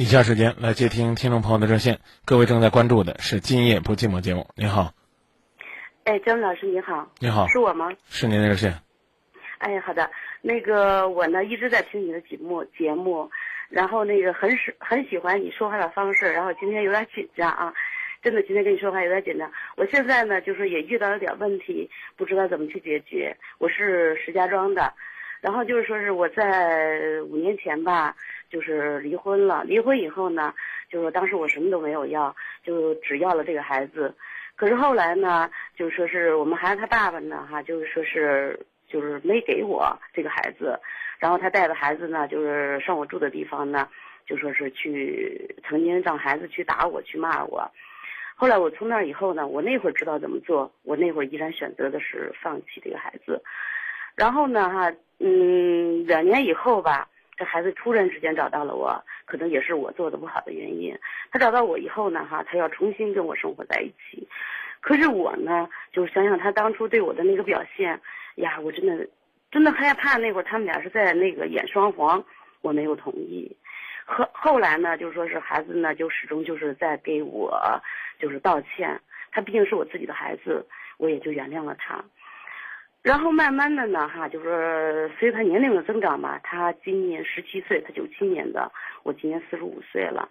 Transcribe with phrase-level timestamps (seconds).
[0.00, 1.98] 以下时间来接听听众朋友的热线。
[2.24, 4.48] 各位正在关注的是《今夜不寂寞》节目。
[4.54, 4.92] 您好，
[6.04, 7.90] 哎，姜老师你好，你好，是我吗？
[8.08, 8.78] 是您的热线。
[9.58, 10.08] 哎，好的，
[10.40, 13.28] 那个我呢一直在听你的节目节目，
[13.70, 17.74] 然后那个很喜很喜欢你说话的方式，然后今天有点紧张啊，
[18.22, 19.50] 真的今天跟你说话有点紧张。
[19.76, 23.36] 我现在呢就是也遇到了点问题，不知道怎么去解决。
[23.58, 24.94] 我是石家庄的，
[25.40, 28.14] 然后就是说是我在五年前吧，
[28.48, 29.64] 就是离婚了。
[29.64, 30.54] 离婚以后呢，
[30.90, 34.14] 就是当时我什么都没有要，就只要了这个孩子。
[34.56, 38.58] 可是后来呢，就是说是我们孩子他爸爸呢，哈，就是说是。
[38.90, 40.80] 就是没给我这个孩子，
[41.18, 43.86] 然后他带着孩子呢，就是上我住的地方呢，
[44.24, 47.70] 就说是去曾经让孩子去打我去骂我，
[48.34, 53.42] 后来我从那以后呢，我那会儿知道怎么做，我那会儿依然选择的是放弃这个孩子，
[54.16, 60.98] 然后呢哈，嗯，两年以后吧，这孩子突然之间找到了我，可能也是我做的不好的原因，
[61.30, 64.26] 他找到我以后呢哈，他要重新跟我生活在一起，
[64.80, 68.00] 可是我呢，就想想他当初对我的那个表现。
[68.38, 69.08] 呀，我真的，
[69.50, 70.16] 真的害怕。
[70.16, 72.24] 那会儿他们俩是在那个演双簧，
[72.60, 73.56] 我没有同意。
[74.04, 77.82] 后后来呢，就说是孩子呢，就始终就是在给我
[78.20, 79.00] 就是道歉。
[79.32, 80.64] 他毕竟是我自己的孩子，
[80.98, 82.04] 我也就原谅了他。
[83.02, 88.70] 然后慢慢的呢，哈，就是随着他年龄的增长吧，他今年十七岁，他九七年的，
[89.02, 90.28] 我今年四十五岁了。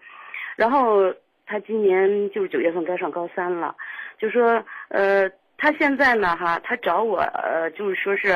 [0.55, 1.13] 然后
[1.45, 3.75] 他今年就是九月份该上高三了，
[4.17, 5.29] 就说呃。
[5.59, 8.27] 他现在呢，哈，他找我，呃，就是说是，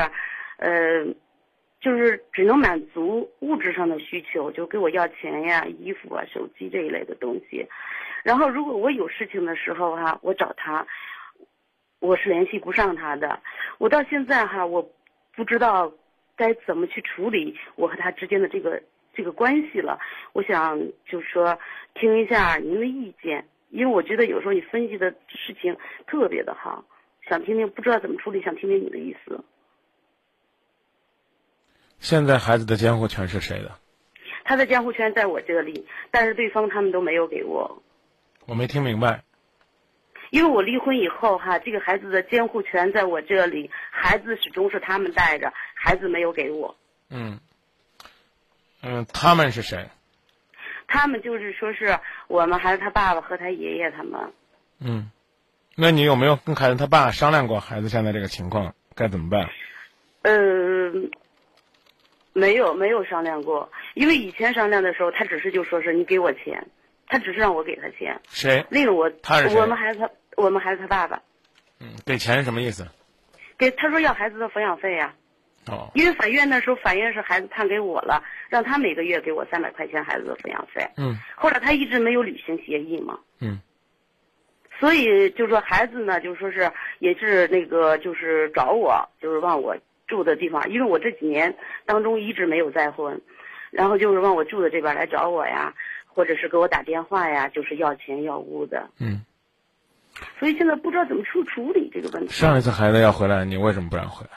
[0.58, 1.06] 呃，
[1.80, 7.64] 就是只能满足物质上的需求，就给我要钱呀、衣服啊、手机这一类的东西。
[8.24, 10.84] 然后，如果我有事情的时候，哈，我找他，
[12.02, 13.40] 我是联系不上他的。
[13.78, 14.92] 我到现在哈，我
[15.36, 15.94] 不知道
[16.36, 18.82] 该怎么去处理我和他之间的这个
[19.14, 20.00] 这个关系了。
[20.34, 21.60] 我想就是说，
[21.94, 26.84] 听一下您的意见，因为我觉得有时候你分析的事情特别的好。
[27.30, 29.44] 想听听，不知道怎么处理，想听听你的意思。
[32.00, 33.78] 现在孩子的监护权是谁的？
[34.44, 37.84] 他的监护权在我这里，但是对方他们都没有给我。
[38.48, 39.24] 我没听明白。
[40.32, 46.76] 因为我离婚以后哈，这个孩子的监护权在我这里，孩子始终是他们带着，孩子没有给我。
[47.10, 47.40] 嗯。
[48.82, 49.88] 嗯，他们是谁？
[50.88, 54.34] 他们就是说是我们孩子他爸爸和他爷爷他们。
[54.80, 55.12] 嗯。
[55.76, 59.50] 那你有没有跟孩子他爸商量过孩子现在这个情况该怎么办？
[60.22, 60.32] 呃，
[62.34, 63.72] 没有，没有商量过。
[63.96, 66.68] 因为以前商量的时候，他只是就说是你给我钱，
[67.12, 68.18] 他只是让我给他钱。
[68.30, 68.66] 谁？
[68.70, 71.22] 那个我，他是我们孩子他，我们孩子他爸爸。
[71.82, 72.88] 嗯，给钱是什么意思？
[73.58, 75.14] 给他说要孩子的抚养费呀。
[75.68, 75.92] 哦。
[75.94, 80.90] 因为法院那时候法院是孩子判给我了，让他每个月给我三百块钱孩子的抚养费。
[80.96, 81.18] 嗯。
[81.36, 83.20] 后来他一直没有履行协议嘛。
[83.42, 83.60] 嗯。
[84.80, 89.76] 所以就说孩子呢，就说是也是那个，就是找我，就是往我
[90.08, 91.54] 住的地方，因为我这几年
[91.86, 93.22] 当中一直没有再婚，
[93.70, 95.74] 然后就是往我住的这边来找我呀，
[96.14, 98.90] 或者是给我打电话呀，就是要钱要物的。
[99.00, 99.24] 嗯。
[100.40, 102.34] 所以现在不知道怎么处处理这个问题。
[102.34, 104.32] 上一次孩子要回来，你为什么不让回来？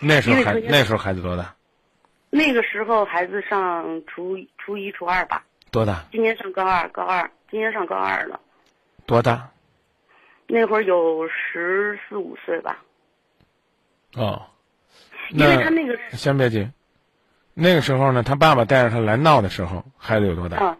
[0.00, 1.54] 那时候孩那时候孩子多大？
[2.30, 5.44] 那个时候孩子上初初一初二吧。
[5.70, 6.04] 多大？
[6.10, 8.40] 今年上高二，高二，今年上高二了。
[9.06, 9.50] 多大？
[10.46, 12.82] 那会儿有十四五岁吧。
[14.14, 14.46] 哦，
[15.30, 16.66] 因为他那个先别急，
[17.60, 20.58] 那个时候呢，他爸爸带着他来闹的时候，孩子有多大？
[20.58, 20.78] 啊，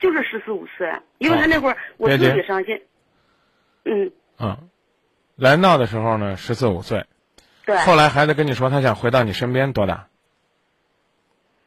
[0.00, 2.82] 就是十四五岁，因为他那会儿我自己伤心。
[3.84, 4.10] 嗯。
[4.36, 4.58] 啊，
[5.36, 7.06] 来闹的时候呢，十四五岁。
[7.64, 7.76] 对。
[7.78, 10.08] 后来孩子跟你说他想回到你身边，多大？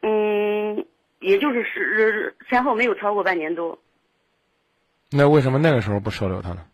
[0.02, 0.84] 嗯，
[1.20, 3.78] 也就是十前后没有超过半年多。
[5.10, 6.66] 那为什么那个时候不收留他呢？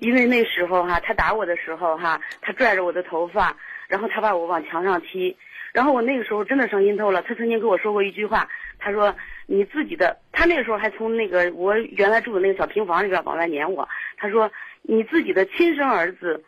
[0.00, 3.54] 因为那时候哈，他打我的时候哈，他拽着我的头发，
[3.86, 5.36] 然后他把我往墙上踢，
[5.72, 7.22] 然后我那个时候真的伤心透了。
[7.22, 9.14] 他曾经跟我说过一句话，他说
[9.46, 13.88] ：“你自己的。”他那个时候还从那个我原来住的那个小平房里边往外撵我。
[14.16, 14.52] 他说
[14.82, 16.44] ：“你自己的亲生儿子，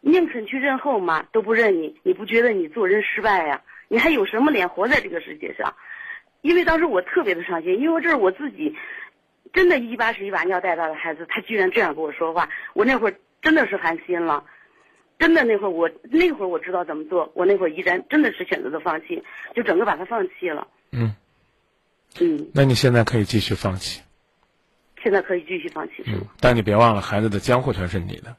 [0.00, 3.62] 宁肯去认后妈都不认你，你不觉得你做人失败呀？
[3.88, 5.74] 你还有什么脸活在这个世界上？”
[6.40, 8.76] 因为当时我特别的伤心，因为这是我自己。
[9.52, 14.44] 真的，一把屎一把尿带大的孩子，他居然这样跟我说话，我那会儿真的是寒心了。
[15.18, 19.22] 真的，那会儿我那会儿我知道怎么做，我那会儿依然真的是选择的放弃，
[19.54, 20.68] 就整个把他放弃了。
[20.92, 21.14] 嗯。
[22.20, 22.50] 嗯。
[22.54, 24.02] 那你现在可以继续放弃。
[25.02, 26.04] 现在可以继续放弃。
[26.06, 26.26] 嗯。
[26.40, 28.36] 但你别忘了，孩子的监护权是你的，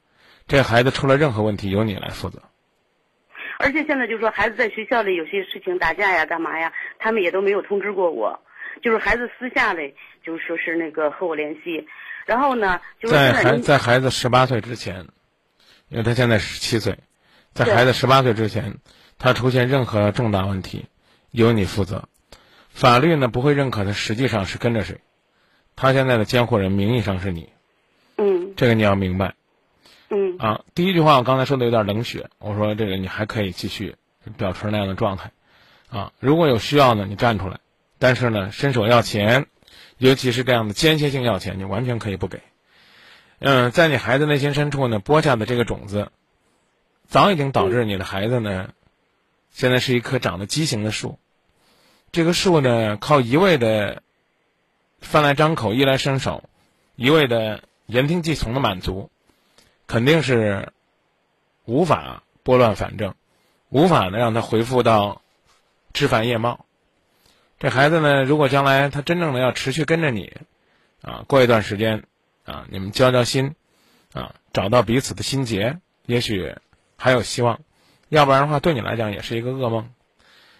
[0.47, 2.41] 这孩子出了任何问题由你来负责。
[3.57, 8.39] 而且现在就说孩子在学校里有些事情打架呀、干嘛呀，他们也都没有通知过我。
[8.81, 9.93] 就是孩子私下里
[10.23, 11.85] 就是说是那个和我联系，
[12.25, 15.05] 然后呢，就是在孩在孩子十八岁之前，
[15.89, 16.99] 因为他现在十七岁，
[17.53, 18.77] 在孩子十八岁之前，
[19.17, 20.85] 他出现任何重大问题，
[21.31, 22.07] 由你负责。
[22.69, 25.01] 法律呢不会认可他实际上是跟着谁，
[25.75, 27.49] 他现在的监护人名义上是你，
[28.17, 29.33] 嗯这个你要明白
[30.09, 30.61] 嗯啊。
[30.75, 33.95] 第一句话我刚才说的有点冷血，我说这个你还可以继续
[34.37, 35.31] 表出那样的状态，
[35.89, 37.59] 啊，如果有需要呢，你站出来，
[37.97, 39.47] 但是呢，伸手要钱，
[39.97, 42.39] 尤其是这样的间歇性要钱，你完全可以不给。
[43.39, 46.11] 嗯，在你孩子内心深处呢，播下的这个种子，
[47.07, 48.71] 早已经导致你的孩子呢，
[49.49, 51.17] 现在是一棵长得畸形的树。
[52.11, 54.03] 这个树呢，靠一味的
[54.99, 56.43] 饭来张口、衣来伸手，
[56.97, 59.09] 一味的言听计从的满足，
[59.87, 60.73] 肯定是
[61.63, 63.15] 无法拨乱反正，
[63.69, 65.21] 无法呢让他恢复到
[65.93, 66.65] 枝繁叶茂。
[67.57, 70.35] 这孩子呢，如果将来他真正的要持续跟着你，
[71.01, 72.03] 啊，过一段时间，
[72.49, 73.53] 啊，你们交交心，
[74.11, 76.55] 啊，找到彼此的心结，也许
[76.97, 77.59] 还有希望。
[78.09, 79.91] 要不然的话，对你来讲也是一个噩梦。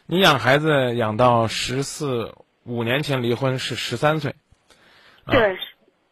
[0.06, 4.36] 你养孩子养到十四五年前离婚是十三岁，
[5.24, 5.57] 啊对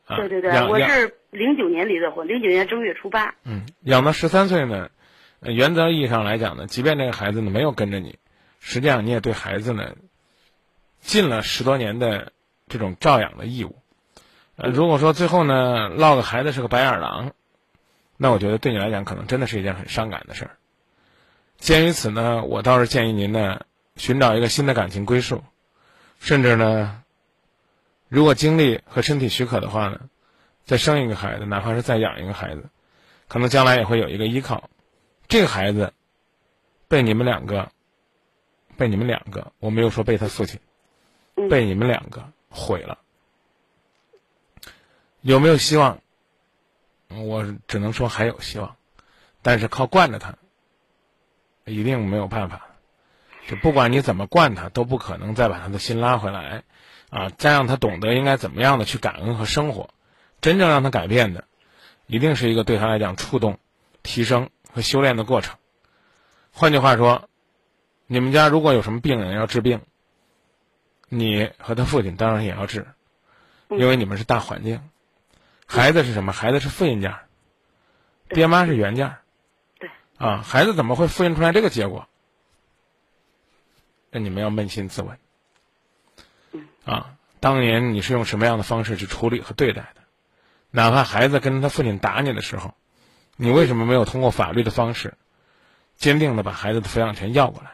[0.06, 3.35] 啊对对对，我是零九年离的婚，零九年正月初八。
[3.44, 4.89] 嗯，养到十三岁呢，
[5.41, 8.18] 呃原则意义上来讲呢，即便这个孩子呢没有跟着你，
[8.59, 9.95] 实际上你也对孩子呢
[11.01, 12.31] 尽了十多年的
[12.68, 13.75] 这种照养的义务。
[14.57, 17.31] 呃，如果说最后呢落个孩子是个白眼狼，
[18.18, 20.57] 那我觉得对你来讲可能真的是一件很伤感的事儿。
[21.59, 23.62] 鉴于此呢，我倒是建议您呢
[23.95, 25.44] 寻找一个新的感情归宿，
[26.19, 27.04] 甚至呢，
[28.09, 30.01] 如果精力和身体许可的话呢，
[30.65, 32.65] 再生一个孩子，哪怕是再养一个孩子。
[33.27, 34.69] 可能将来也会有一个依靠。
[35.27, 35.94] 这个孩子
[36.88, 37.69] 被你们两个，
[38.77, 40.59] 被你们两个，我没有说被他父亲，
[41.36, 42.98] 嗯被你们两个毁了。
[45.21, 45.99] 有没有希望？
[47.09, 48.75] 我只能说还有希望，
[49.41, 50.35] 但是靠惯着他，
[51.65, 52.67] 一定没有办法。
[53.47, 56.63] 就不管你怎么惯他，都不可能再把他的心拉回来，
[57.09, 59.89] 啊，再让他懂得应该怎么样的去感恩和生活。
[60.41, 61.45] 真正让他改变的，
[62.07, 63.57] 一定是一个对他来讲触动、
[64.03, 65.57] 提升和修炼的过程。
[66.51, 67.29] 换句话说，
[68.05, 69.81] 你们家如果有什么病人要治病，
[71.07, 72.85] 你和他父亲当然也要治，
[73.69, 74.81] 因为你们是大环境。
[75.77, 76.31] 孩子是什么？
[76.31, 77.27] 孩子是复印件儿，
[78.29, 79.21] 爹妈是原件儿。
[79.77, 79.89] 对。
[80.17, 82.07] 啊，孩子怎么会复印出来这个结果？
[84.09, 85.19] 那你们要扪心自问。
[86.85, 90.01] 啊，当年你是用什么样的方式去处理和对待的？
[90.71, 92.73] 哪怕孩子跟他父亲打你的时候，
[93.35, 95.15] 你为什么没有通过法律的方式，
[95.97, 97.71] 坚定的把孩子的抚养权要过来？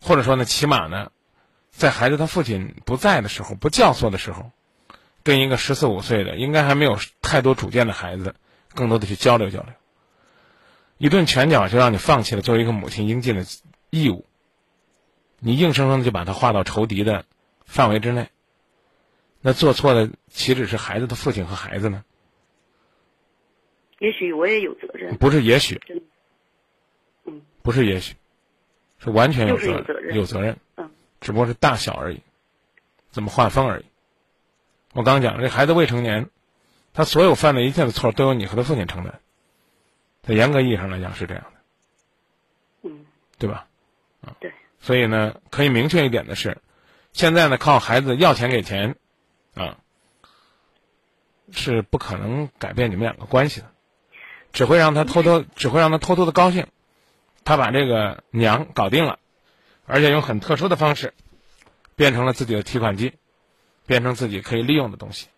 [0.00, 1.12] 或者说呢，起码呢，
[1.70, 4.50] 在孩子他父亲不在的时候，不教唆的时候，
[5.22, 8.34] 跟一个十四五岁的，应该还没有太多主见的孩子，
[8.74, 9.72] 更多的去交流交流。
[10.98, 13.44] 一顿拳脚就让你放弃了作为一个母亲应尽的
[13.90, 14.26] 义务，
[15.38, 17.24] 你硬生生的就把他划到仇敌的
[17.64, 18.28] 范围之内。
[19.40, 22.04] 那做错的岂止是孩子的父亲和孩子呢？
[23.98, 25.16] 也许我也有责任。
[25.16, 26.04] 不是也许真的，
[27.24, 28.16] 嗯，不是也许，
[28.98, 30.90] 是完全有责任有责任，嗯，
[31.20, 32.20] 只不过是大小而已，
[33.10, 33.84] 怎么划分而已。
[34.92, 36.28] 我刚讲这孩子未成年，
[36.92, 39.20] 他所有犯的一切的错都由你和他父亲承担，
[40.22, 43.06] 在严格意义上来讲是这样的，嗯，
[43.38, 43.66] 对吧？
[44.20, 46.58] 啊对，所以呢，可以明确一点的是，
[47.12, 48.96] 现在呢靠孩子要钱给钱，
[49.54, 49.78] 啊，
[51.52, 53.70] 是不可能改变你们两个关系的，
[54.52, 56.66] 只会让他偷偷，只会让他偷偷的高兴，
[57.44, 59.20] 他把这个娘搞定了，
[59.86, 61.14] 而且用很特殊的方式，
[61.94, 63.14] 变成了自己的提款机，
[63.90, 65.28] 变成自己可以利用的东西。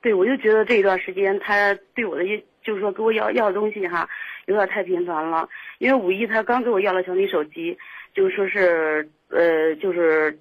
[0.00, 2.24] 对，我就觉得这一段时间他对我的，
[2.64, 4.08] 就是说给我要要的东西哈，
[4.46, 5.48] 有点太频繁了。
[5.78, 7.78] 因为五一他刚给我要了小米手机，
[8.12, 10.36] 就说是呃，就是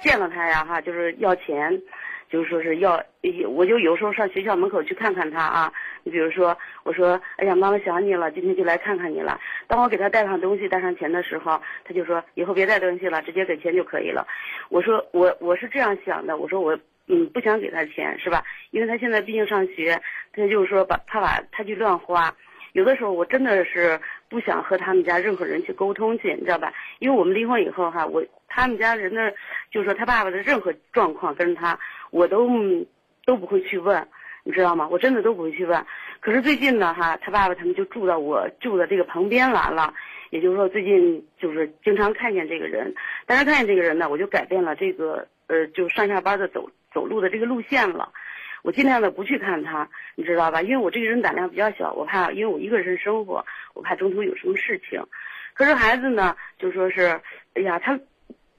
[0.00, 1.82] 见了他呀哈，就是要钱，
[2.30, 3.02] 就是说是要，
[3.48, 5.72] 我就有时候上学校门口去看看他啊。
[6.02, 9.40] 你比如说，我说，哎呀，妈妈想你了，今天就来看看你了。
[9.66, 14.26] 当我给他带上东西、带上钱的时候，他就说以后别带东西了，直接给钱就可以了。
[14.68, 16.78] 我说我我是这样想的，我说我。
[17.12, 18.44] 嗯，不想给他钱是吧？
[18.70, 20.00] 因为他现在毕竟上学，
[20.32, 22.32] 他就是说把怕把他去乱花。
[22.72, 26.72] 有的时候我真的是不想和他们家任何人去沟通去，你知道吧？
[27.00, 29.34] 因为我们离婚以后哈，我他们家人的
[29.72, 31.76] 就是说他爸爸的任何状况跟他
[32.12, 32.48] 我都
[33.24, 34.06] 都不会去问，
[34.44, 34.88] 你知道吗？
[34.90, 35.86] 我真的都不会去问。
[36.20, 39.94] 可是最近呢哈，他爸爸他们就住到我住的这个旁边来了，
[40.30, 42.94] 也就是说最近就是经常看见这个人，
[43.26, 45.28] 但是看见这个人呢，我就改变了这个。
[45.50, 48.12] 呃，就上下班的走走路的这个路线了。
[48.62, 50.62] 我尽量的不去看他，你知道吧？
[50.62, 53.44] 因为我这个人胆量比较小，我怕，因为我一个人生活，
[53.74, 55.02] 我怕中途有什么事情。
[55.54, 57.20] 可是孩子呢，就说是，
[57.54, 57.98] 哎呀，他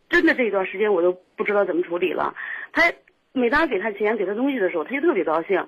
[0.10, 2.36] 真的这一段时间我都不知道怎么处理了。
[2.74, 2.92] 他
[3.34, 5.68] 每当给他钱、给他东西的时候，他就特别高兴。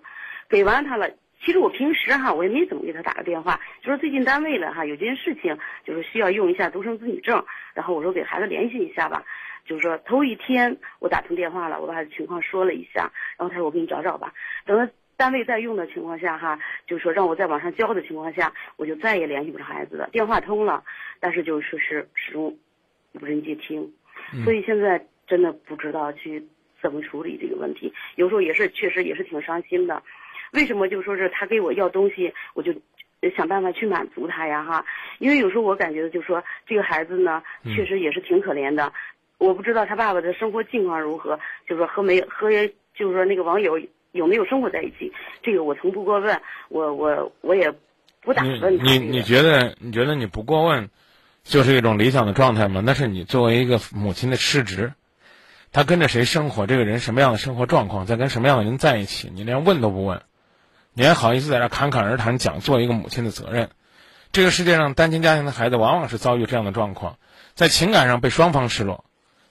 [0.49, 1.09] 给完他了，
[1.43, 7.43] 其实我平时哈，我也没怎么给他打个电话，就说最近单位了哈，有件事情就是需要用一下独生子女证，
[7.73, 9.23] 然后我说给孩子联系一下吧。
[9.65, 14.33] 就是说头一天我打通电话了，我把情况说了一下，然后他说我给你找找吧。
[14.65, 20.09] 等他单位在用的情况下哈，就是说让我在网上交的情况下，我就再也联系不上孩子了。
[20.11, 20.83] 电话通了，
[21.21, 22.57] 但是就是说是始终
[23.13, 23.93] 无人接听，
[24.43, 26.45] 所以现在真的不知道去
[26.83, 27.91] 怎么处理这个问题。
[28.15, 30.03] 有时候也是确实也是挺伤心的。
[30.51, 32.71] 为什么就说是他给我要东西，我就
[33.35, 34.85] 想办法去满足他呀哈？
[35.17, 38.93] 因为有时候我感觉就说这个孩子呢，确实也是挺可怜的。
[39.39, 42.51] 我不知道他爸爸的生活境况如何，就说和没和
[42.95, 43.79] 就是说那个网友
[44.11, 45.11] 有没有生活在一起，
[45.41, 47.73] 这个我从不过问，我我我也
[48.21, 48.85] 不打问他。
[48.85, 50.87] 你你你觉得你觉得你不过问，
[51.43, 52.83] 就是一种理想的状态吗？
[52.85, 54.93] 那是你作为一个母亲的失职。
[55.73, 60.21] 他跟着谁生活，这个人什么样的生活状况，在跟什么样的人在一起，你连问都不问，
[60.93, 63.69] 你还好意思在这侃侃而谈讲做一个母亲的责任？
[64.31, 67.17] 这个世界上单亲家庭的孩子往往是遭遇这样的状况，
[67.55, 69.03] 在情感上被双方失落。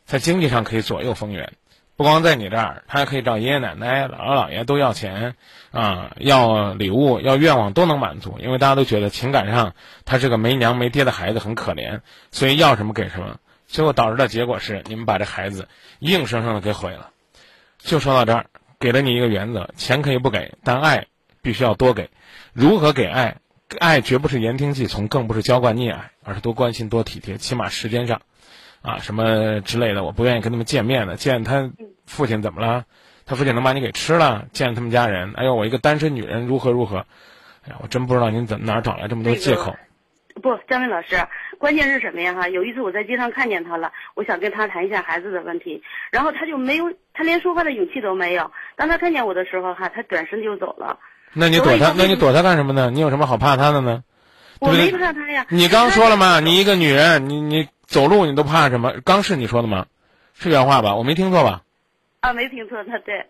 [0.05, 1.52] 在经济上可以左右逢源，
[1.97, 5.37] 不光在你这儿，他还可以找爷爷奶奶、姥姥姥爷都要钱，
[5.71, 9.75] 啊，要礼物、要愿望都能满足，因为大家都觉得情感上
[10.05, 12.00] 他是个没娘没爹的孩子很可怜，
[12.33, 13.37] 所以要什么给什么，
[13.73, 15.67] 最后导致的结果是你们把这孩子
[15.99, 17.09] 硬生生的给毁了。
[17.79, 18.47] 就说到这儿，
[18.79, 21.07] 给了你一个原则：钱可以不给，但爱
[21.41, 22.11] 必须要多给。
[22.52, 23.38] 如何给爱？
[23.81, 28.21] 爱绝不是言听计从，更不是娇惯溺爱，而是多关心、多体贴，起码时间上。
[28.83, 31.17] 啊，什么之类的，我不愿意跟他们见面的。
[31.17, 31.73] 见他
[32.05, 32.85] 父亲怎么了？
[33.25, 34.49] 他父亲能把你给吃了？
[34.52, 37.07] 见他们家人，哎呦，我一个单身女人如何如何？
[37.64, 39.75] 哎呀，我真不知道您怎哪儿找来这么多借口。
[40.43, 41.17] 不，张明老师，
[41.62, 42.35] 关键是什么呀？
[42.35, 48.50] 哈，有一次我在街上看见他了，我想跟他谈一下孩子的问题，然后他就没有，他连说话的勇气都没有。
[48.75, 50.99] 当他看见我的时候，哈，他转身就走了。
[51.33, 51.95] 那你躲他？
[51.97, 52.90] 那你躲他干什么呢？
[52.90, 54.02] 你有什么好怕他的呢？
[54.59, 55.47] 我没怕他呀。
[55.50, 56.40] 你刚说了嘛？
[56.40, 57.69] 你一个女人，你你。
[57.87, 58.95] 走路你都怕什么？
[59.04, 59.85] 刚是你说的吗？
[60.33, 60.95] 是原话吧？
[60.95, 61.61] 我没听错吧？
[62.21, 63.26] 啊，没听错，他对，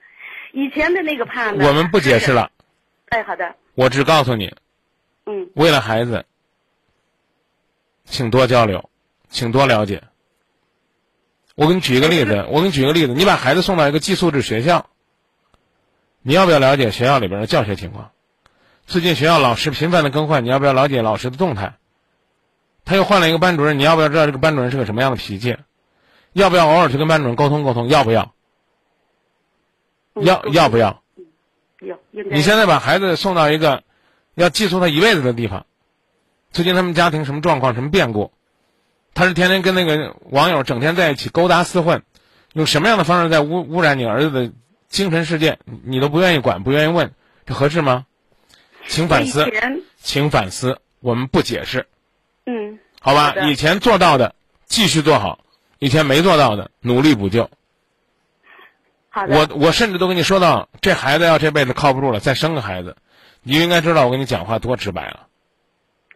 [0.53, 1.67] 以前的那个怕呢？
[1.67, 2.49] 我们不解释了。
[3.09, 3.57] 哎，好的。
[3.75, 4.55] 我只告诉你，
[5.27, 6.25] 嗯，为了孩子，
[8.13, 8.91] 请多交流，
[9.31, 10.03] 请多了解。
[11.55, 14.91] 我给你举一个例子，我给你举个例子，你把孩子送到一个寄宿制学校，
[16.21, 18.11] 你要不要了解学校里边的教学情况？
[18.87, 21.79] 最近学校老师频繁的更换，你要不要了解老师的动态？
[22.85, 25.57] 他又换了一个班主任，你要不要知道这个班主任是个什么样的脾气？
[26.35, 27.89] 要不要偶尔去跟班主任沟通沟通？
[27.89, 28.35] 要不要？
[30.17, 31.03] 要要不要？
[31.81, 31.99] 要。
[32.31, 33.83] 你现在把孩子送到一个
[34.35, 35.65] 要寄宿他一辈子的地方，
[36.53, 38.33] 最近他们家庭什么状况、什么变故？
[39.15, 42.03] 他是天天跟那个网友整天在一起勾搭厮混，
[42.53, 44.53] 用什么样的方式在污污染你儿子的
[44.89, 45.59] 精神世界？
[45.85, 47.13] 你都不愿意管，不愿意问，
[47.47, 48.07] 这合适吗？
[48.89, 49.47] 请反思，
[50.01, 51.87] 请反思，我们不解释。
[52.47, 54.35] 嗯，好吧，以前做到的
[54.67, 55.45] 继续做好，
[55.79, 57.49] 以前没做到的努力补救。
[59.09, 59.37] 好的。
[59.37, 62.97] 我我甚至都跟你说到，这孩子要这辈子靠不住了，再生个孩子，
[63.43, 65.27] 你应该知道我跟你讲话多直白了。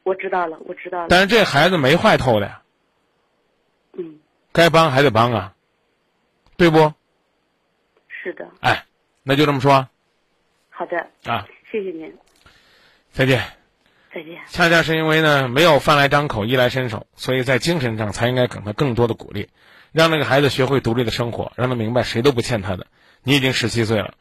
[0.07, 1.07] 我知道了，我知道了。
[1.11, 2.63] 但是这孩子没坏透的呀。
[3.99, 4.21] 嗯。
[4.53, 5.55] 该帮还得帮啊，
[6.57, 6.95] 对不？
[8.07, 8.47] 是的。
[8.61, 8.87] 哎，
[9.25, 9.89] 那就这么说。
[10.71, 11.09] 好的。
[11.25, 11.49] 啊。
[11.73, 12.17] 谢谢您。
[13.11, 13.43] 再见。
[14.15, 14.41] 再见。
[14.47, 19.49] 恰恰是因为呢，没有饭来张口、衣来伸手，所以在精神上才应该给他更多的鼓励，
[19.91, 22.87] 让那个孩子学会独立的生活，让他明白谁都不欠他的。
[23.25, 24.15] 你已经十七岁了，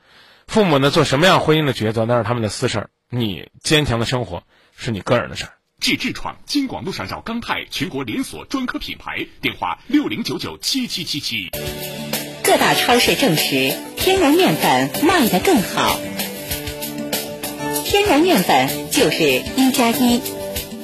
[0.47, 4.41] 父母呢做什么样婚姻的抉择那是他们的私事儿，你坚强的生活
[4.75, 5.51] 是你个人的事儿。
[5.85, 11.51] 治痔疮，京广路上找钢泰全国连锁专科品牌，电话六零九九七七七七。
[12.43, 15.99] 各大超市证实，天然面粉卖得更好。
[17.85, 20.21] 天然面粉就是一加一，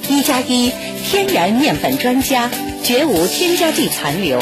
[0.08, 0.72] 一加一
[1.03, 2.51] 天然面粉专家，
[2.84, 4.39] 绝无添加剂残留。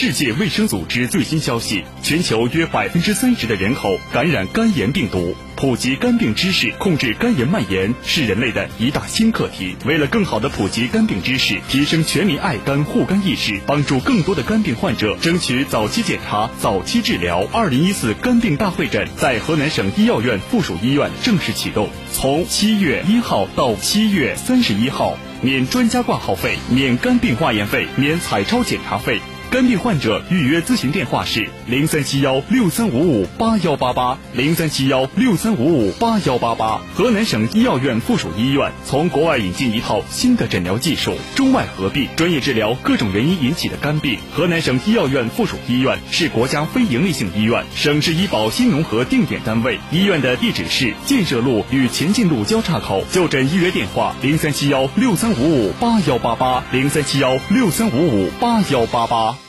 [0.00, 5.36] 世界卫生组织最新消息：全球约百分之三十的人口感染肝炎病毒。
[5.56, 9.76] 普及肝病知识，控制肝炎蔓延，是人类的一大新课题。
[9.84, 21.90] 为了更好的普及肝病知识，提升全民爱肝护肝意识，帮助更多的肝病患者争取早期检查、早期治疗，二零一四肝病大会诊在河南省医药院附属医院正式启动。
[22.10, 29.20] 从七月一号到七月三十一号，免专家挂号费，免肝病化验费，免彩超检查费。
[29.50, 36.80] 肝病患者预约咨询电话是零三七幺六三五五八幺八八零三七幺六三五五八幺八八。
[36.94, 44.20] 河南省医药院附属医院从国外引进一套新的诊疗技术——中外合璧，专业治疗各种原因引起的肝病。
[44.32, 49.80] 河南省医药院附属医院是国家非营利性医院，省市医保新农合定点单位。
[49.90, 53.04] 医院的地址是建设路与前进路交叉口。
[53.10, 59.39] 就诊预约电话零三七幺六三五五八幺八八零三七幺六三五五八幺八八。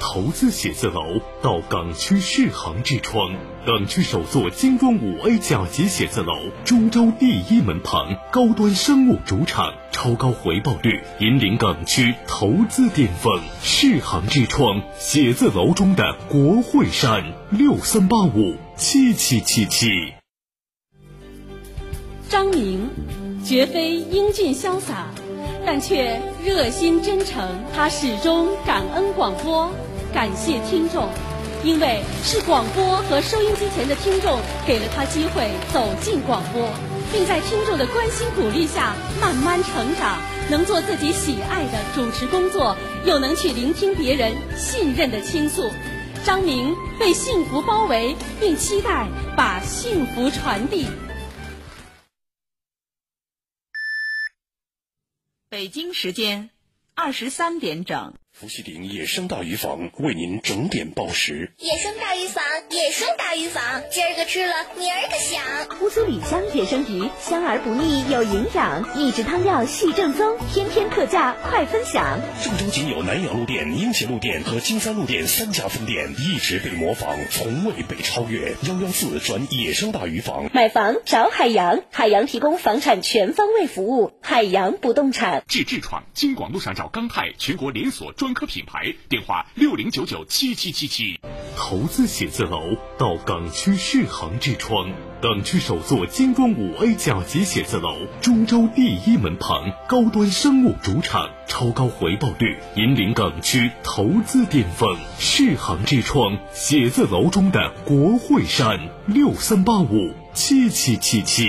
[0.00, 1.02] 投资写字楼
[1.42, 3.34] 到港区世行之窗，
[3.66, 6.32] 港区首座精装五 A 甲级写字楼，
[6.64, 13.40] 中州第一门旁，高端商务主场，超高回报率，引领港区投资巅峰。
[13.62, 19.88] 世行之窗，写字楼中的国会山，六三八五七七七七。
[22.28, 22.90] 张明，
[23.44, 25.06] 绝非英俊潇洒，
[25.64, 27.48] 但却热心真诚。
[27.74, 29.70] 他始终感恩广播。
[30.16, 31.10] 感谢听众，
[31.62, 36.72] 因为是广播和收音机前的听众给了他机会走进广播，
[37.12, 40.18] 并在听众的关心鼓励下慢慢成长，
[40.48, 45.70] 能做自己喜爱的主持工作，又能去聆听别人信任的倾诉。
[46.24, 49.06] 张明被幸福包围，并期待
[49.36, 50.86] 把幸福传递。
[55.50, 56.48] 北京时间
[56.94, 58.14] 二十三点整。
[58.38, 61.54] 福喜鼎野生大鱼坊为您整点报时。
[61.56, 65.80] 野生大鱼坊，野生大鱼坊，今儿个吃了，明儿个想。
[65.80, 72.20] 乌苏里香野生鱼，香而不腻，有营养，秘制汤料系正宗，天天特价，快分享。
[72.44, 78.54] 郑州仅有南阳路店、英杰路店和金三路店三家分店，一直被模仿，从未被超越。
[78.68, 85.42] 幺幺四转野生大鱼坊，买房找海洋，海洋提供房产全方位服务，海洋不动产。
[85.48, 88.25] 治痔疮，京广路上找钢泰，全国连锁专。
[88.26, 91.20] 专科品牌电话六零九九七七七七，
[91.56, 94.90] 投资写字楼到港区世行之窗，
[95.22, 104.96] 港区首座精装五 A 甲级写字楼，中州第一门旁，高端商务主场，超高回报率，引领港区投资巅峰。
[105.20, 111.46] 世行之窗，写字楼中的国会山，六三八五七七七七。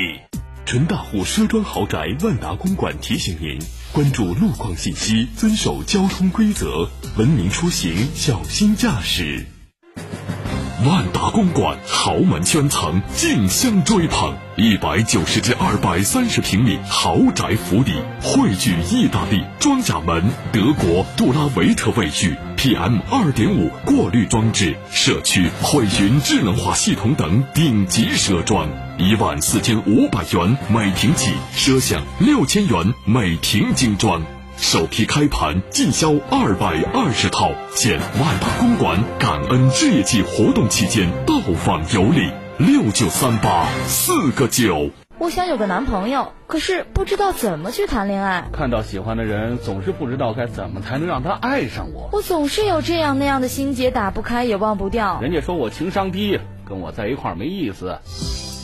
[0.67, 3.57] 陈大户奢装豪宅万达公馆提醒您。
[3.97, 9.47] 关注路况信息，遵守交通规则，文明出行，小心驾驶。
[10.85, 28.69] 万达公馆豪门圈层竞相追捧，一百九十至二百三十平米豪宅府邸，汇聚意大利装甲门、德国杜拉维特卫浴、PM 二点五过滤装置、社区汇云智能化系统等顶级奢装。
[28.99, 34.23] 一万四千五百元每平起，奢享六千元每平精装。
[34.57, 44.89] 首批开盘尽销二百二十套，现万达公馆感恩置业季活动期间到访有礼，六九三八四个九。
[45.19, 48.49] 我想有个男朋友，可是不知道怎么去谈恋爱。
[48.51, 52.09] 看到喜欢的人，总是不知道该怎么才能让他爱上我。
[52.13, 55.19] 我总是有这样那样的心结，打不开也忘不掉。
[55.21, 57.99] 人家说我情商低，跟我在一块儿没意思。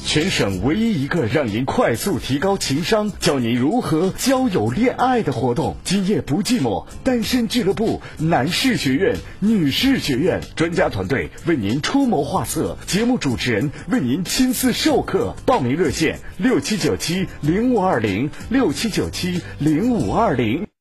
[0.05, 15.35] 全省唯一一个让您快速提高情商、教您如何交友恋爱的活动——今夜不寂寞单身俱乐部男士学院、女士学院专家团队为您出谋划策，节目主持人为您亲自授课。
[15.45, 20.72] 报名热线：六七九七零五二零六七九七零五二零。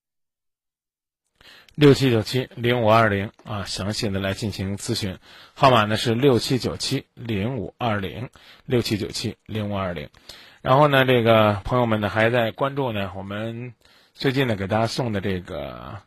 [1.74, 5.18] 六七九七零五二零啊，详细的来进行咨询，
[5.54, 8.28] 号码呢是六七九七零五二零
[8.66, 10.10] 六七九七零五二零，
[10.60, 13.72] 然后呢，这个朋友们呢还在关注呢，我们
[14.12, 16.02] 最近呢给大家送的这个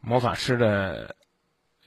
[0.00, 1.16] 魔法师的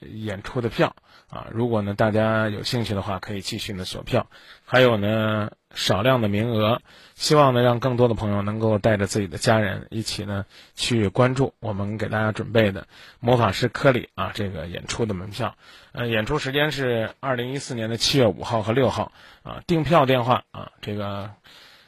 [0.00, 0.96] 演出的票
[1.28, 4.28] 啊，如果呢大家有兴趣的话，可以继续呢锁票，
[4.64, 5.52] 还有呢。
[5.74, 6.82] 少量的名额，
[7.14, 12.88] 希望呢让更多的朋友能够带着自己的家人一起呢去关注我们给大家准备的
[13.20, 15.54] 魔法师科里啊这个演出的门票。
[15.92, 19.62] 呃，演出时间是二零一四年的七月五号和六号啊。
[19.66, 21.30] 订票电话啊，这个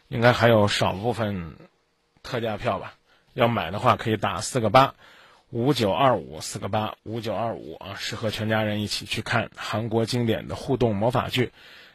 [0.08, 1.56] 应该还有少部分
[2.22, 2.94] 特价票吧？
[3.34, 4.94] 要买的话可以打四个八
[5.50, 11.50] 五九二五四个八五九二五啊，适合全家人一起去看韩国经典的互动魔法剧。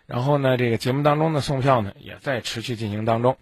[0.07, 3.37] 然后呢，这个节目当中的送票呢也在持续进行当中。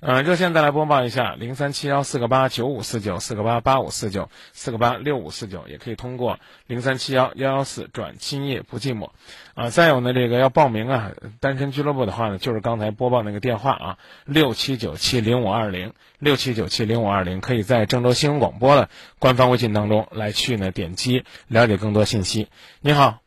[0.00, 9.10] 呃，热线再来播报一下：零三七幺四个八九五四九四个八八五四九四个八六五四九，也可以通过零三七幺幺幺四转今夜不寂寞。
[9.54, 22.46] 啊，再有呢，这个要报名啊，单身俱乐部的话呢，就是刚才播报那个电话啊，六七九七零五二零六七九七零五二零，可以在郑州新闻广播的官方微信当中来去呢点击了解更多信息。
[22.80, 23.18] 你好，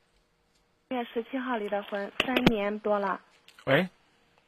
[0.91, 3.21] 月十七号离的婚，三年多了。
[3.65, 3.87] 喂，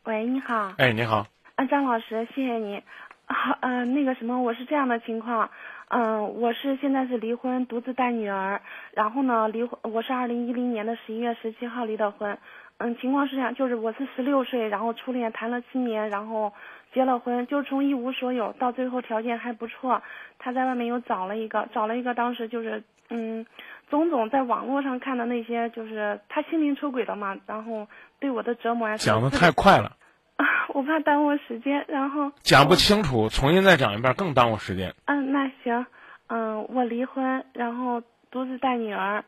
[0.04, 0.74] 喂，你好。
[0.78, 1.26] 哎，你好。
[1.56, 2.84] 啊，张老师，谢谢你。
[3.28, 5.50] 好，呃，那个什么，我是这样的情况，
[5.88, 8.62] 嗯，我是现在是离婚，独自带女儿。
[8.92, 12.38] 然后呢，离婚，我是二零一零年的十一月十七号离的婚。
[12.78, 16.52] 嗯，情况是这样，就是我是十六岁，然后初恋谈了七年，然后
[16.94, 20.04] 结了婚，就从一无所有到最后条件还不错。
[20.40, 23.46] 他在外面又找了一个，找了一个，当时就是嗯，
[23.94, 27.88] 种种在网络上看的那些，就是他心灵出轨了嘛，然后
[28.20, 28.98] 对我的折磨呀。
[28.98, 29.98] 讲的太快了。
[30.74, 34.96] 我怕耽误时间，然后讲不清楚，重新再讲一遍更耽误时间。
[35.06, 35.86] 嗯，那行，
[36.26, 38.02] 嗯，我离婚，然后
[38.32, 39.24] 独自带女儿，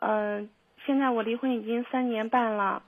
[0.00, 0.50] 嗯，
[0.84, 2.82] 现在我离婚已经三年半了，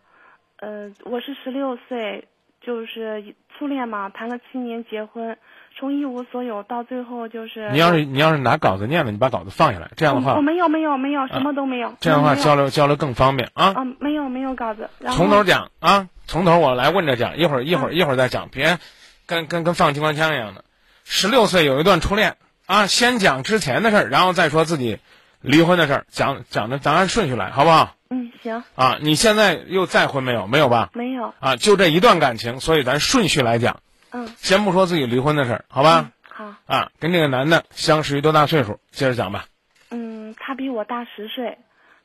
[0.56, 2.26] 嗯，我是十六岁，
[2.64, 5.36] 就是初恋嘛，谈了七年结婚，
[5.78, 7.70] 从一无所有到最后就是。
[7.70, 10.34] 你要是你要是拿稿子念了，你把稿子放下来，这样的话。
[10.34, 11.94] 我没有没有没有，什么都没有。
[12.00, 13.74] 这样的话交流交流更方便啊。
[13.76, 14.88] 嗯，没有没有稿子。
[15.12, 16.08] 从头讲啊。
[16.26, 18.78] 从头我来问着讲，一会儿一会儿一会儿再讲，别
[19.26, 20.64] 跟跟跟放机关枪一样的。
[21.02, 25.00] 十六岁有一段初恋啊，先讲之前的事儿，然后再说自己
[25.40, 27.96] 离婚的事儿，讲讲的咱按顺序来，好不好？
[28.10, 28.62] 嗯，行。
[28.74, 30.46] 啊，你现在又再婚没有？
[30.48, 30.90] 没有吧？
[30.94, 31.32] 没有。
[31.38, 33.80] 啊，就这一段感情，所以咱顺序来讲。
[34.10, 34.28] 嗯。
[34.36, 36.10] 先不说自己离婚的事儿，好吧？
[36.28, 36.52] 好。
[36.66, 38.80] 啊，跟这个男的相识于多大岁数？
[38.90, 39.46] 接着讲吧。
[39.90, 41.58] 嗯，他比我大十岁，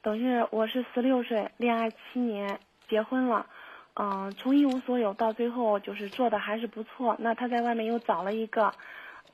[0.04, 3.48] 等于我是十六岁，恋爱七年，结婚了。
[3.96, 7.15] 嗯，从一无所有到最后就是做的还是不错。
[7.18, 8.74] 那他在外面又找了一个，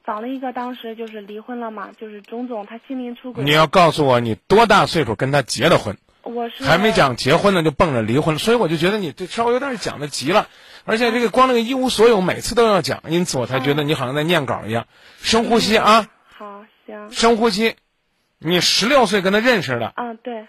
[0.06, 3.44] 找了一个，当时就是离婚了嘛，就是种种，他心灵出轨。
[3.44, 5.98] 你要告诉我你多大岁数跟他结的婚？
[6.24, 10.48] 我是还没讲结婚呢就蹦着离婚，所以我就觉得你这稍微有点讲的急了，
[10.86, 14.88] 而且这个光那个一无所有每次都要讲，因此我才觉得你好像在念稿一样。
[15.22, 16.08] 深呼吸啊！
[16.30, 17.12] 好，行。
[17.12, 17.76] 深呼吸，
[18.38, 19.94] 你十六岁跟他认识的。
[19.96, 20.46] 嗯，对。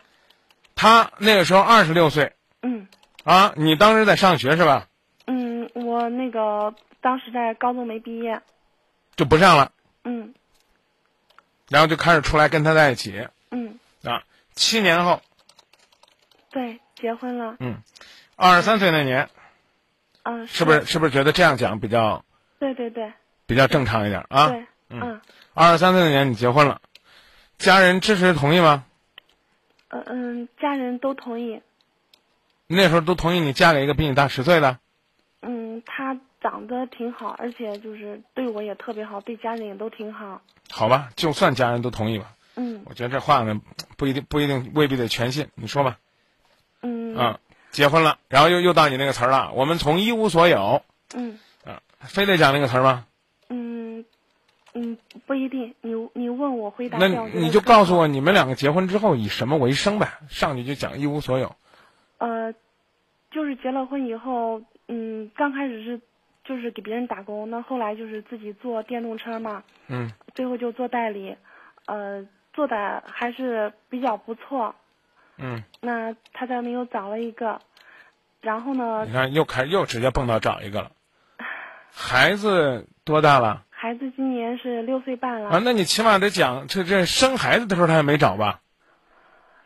[0.75, 2.33] 他那个时候二十六岁。
[2.63, 2.87] 嗯。
[3.25, 4.89] 啊，你当时在上学是吧？
[5.27, 8.41] 嗯，我那个当时在高中没毕业，
[9.17, 9.73] 就不上了。
[10.05, 10.35] 嗯。
[11.69, 13.27] 然后就开始出来跟他在一起。
[13.51, 13.79] 嗯。
[14.05, 14.23] 啊，
[14.55, 15.21] 七年后。
[16.53, 17.57] 对，结婚了。
[17.59, 17.83] 嗯，
[18.37, 19.29] 二十三岁那年。
[20.23, 20.47] 嗯。
[20.47, 20.85] 是不是？
[20.85, 22.25] 是不是觉得这样讲比较？
[22.61, 23.13] 对对对。
[23.47, 24.51] 比较正常一点啊。
[24.51, 24.67] 对。
[24.91, 25.21] 嗯。
[25.55, 26.81] 二十三岁那年你结婚了，
[27.59, 28.85] 家人支持同意吗？
[29.89, 31.61] 嗯嗯，家人都同意。
[32.67, 34.79] 那时候都同意你嫁给一个比你大十岁的。
[35.41, 40.41] 嗯，他长得挺好，而且就是对我也特别好，对家人也都挺好。
[40.71, 42.35] 好吧，就算家人都同意吧。
[42.57, 42.83] 嗯。
[42.87, 43.61] 我觉得这话呢，
[43.97, 45.49] 不一定不一定未必得全信。
[45.55, 45.99] 你说吧。
[46.83, 47.17] 嗯。
[47.17, 47.41] 啊，
[47.71, 49.53] 结婚了，然后又又到你那个词儿了。
[49.55, 50.83] 我们从一无所有。
[51.15, 51.39] 嗯。
[51.65, 53.07] 啊，非得讲那个词儿吗？
[53.49, 54.05] 嗯，
[54.75, 55.75] 嗯，不一定。
[55.81, 56.99] 你你问我回答。
[56.99, 60.09] 那你就告诉我，你们两个结婚之后以什么为生呗？
[60.29, 61.55] 上去就讲一无所有。
[62.19, 62.53] 呃，
[63.31, 66.01] 就是结了婚以后，嗯，刚开始是
[66.45, 71.37] 就是给别人打工，那后来就是自己做电动车嘛，嗯，最后就做代理，
[71.87, 74.75] 呃，做的还是比较不错，
[75.43, 77.61] 嗯，那他在没有找了一个，
[78.41, 79.05] 然后呢？
[79.05, 80.93] 你看又开又直接蹦到找一个了，
[81.93, 83.65] 孩子多大了？
[83.71, 85.51] 孩子今年是六岁半了。
[85.51, 88.61] 啊，那你起码得讲，这这生孩子的时候他还没找吧？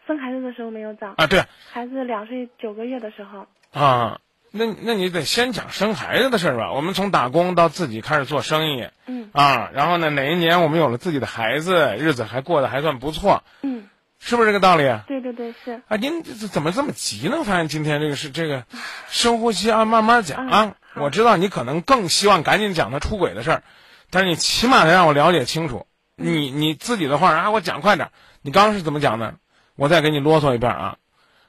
[0.07, 3.47] 生孩子的时候没有找啊，对，孩子两岁九个月的时候
[3.79, 4.21] 啊，
[4.53, 6.73] 那那你得先讲生孩子的事儿吧。
[6.73, 13.76] 我们从打工到自己开始做生意，嗯啊，然后呢，哪一年我们有了自己的孩子，日子还过得还算不错，嗯，
[14.19, 14.83] 是不是这个道理？
[15.07, 17.45] 对对对，是啊，您怎么这么急呢？
[17.45, 18.65] 发现今天这个是这个，
[19.09, 20.75] 深呼吸啊，慢慢讲啊。
[20.95, 23.63] 我知道你可能更希望赶紧讲他出轨的事儿，
[24.11, 25.87] 但是你起码得让我了解清楚。
[26.17, 28.11] 你你自己的话啊，我讲快点。
[28.41, 29.35] 你刚刚是怎么讲的？
[29.75, 30.97] 我再给你啰嗦一遍啊，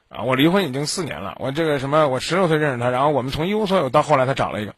[0.10, 4.76] 啊，我离婚已经四年了，我这个什么，我十六岁认识他，然后我们从一无所有到后来他找了一个，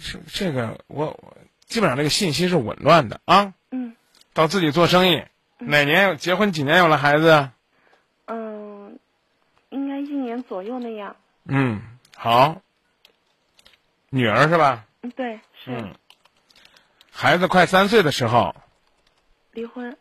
[0.00, 3.54] 是这个我我基本上这个信息是紊乱的啊。
[3.70, 3.94] 嗯。
[4.34, 5.22] 到自己做生意，
[5.58, 7.50] 哪年结婚几年有了孩子？
[8.26, 8.98] 嗯，
[9.70, 11.16] 应该一年左右那样。
[11.44, 11.80] 嗯，
[12.16, 12.60] 好。
[14.10, 14.84] 女儿是吧？
[15.02, 15.70] 嗯，对，是。
[15.70, 15.94] 嗯。
[17.10, 18.54] 孩子快三岁的时候。
[19.52, 19.96] 离婚。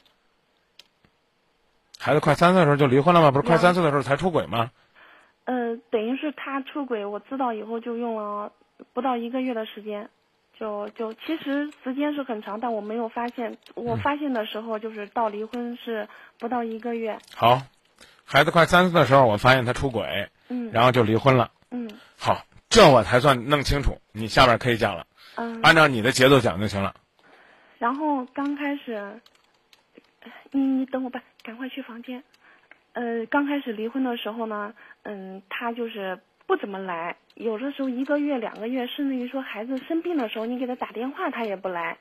[1.97, 3.31] 孩子快三岁的时候就离婚了吗？
[3.31, 4.71] 不是快三岁的时候才出轨吗？
[5.45, 8.51] 呃，等于是他出轨，我知道以后就用了
[8.93, 10.09] 不到一个月的时间，
[10.59, 13.57] 就就其实时间是很长，但我没有发现。
[13.75, 16.07] 我发现的时候就是到离婚是
[16.39, 17.17] 不到一个月。
[17.35, 17.61] 好，
[18.23, 21.51] 孩子快三岁的时候，我发现他出轨，嗯，然后就离婚了。
[21.71, 23.97] 嗯，好，这我才算弄清楚。
[24.13, 26.95] 你下边可以讲了，嗯，按照你的节奏讲就行了。
[27.77, 29.19] 然后刚开始，
[30.51, 32.23] 你你等我吧，赶快去房间。
[32.93, 41.97] 呃，刚开始离婚的时候呢，嗯，他就是不怎么来，有的时候一个月、两个月，甚至于说孩子生病的时候，你给他打电话他也不来。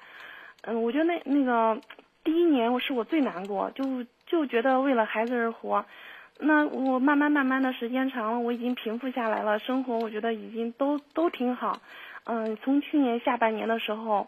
[0.62, 1.80] 嗯，我觉得那那个
[2.22, 5.85] 第一年我是我最难过，就就觉得为了孩子而活。
[6.40, 11.80] 那我慢慢慢慢的时间长了，我已经平复下来了，生活我觉得已经都都挺好。
[12.24, 14.26] 嗯，从去年下半年的时候，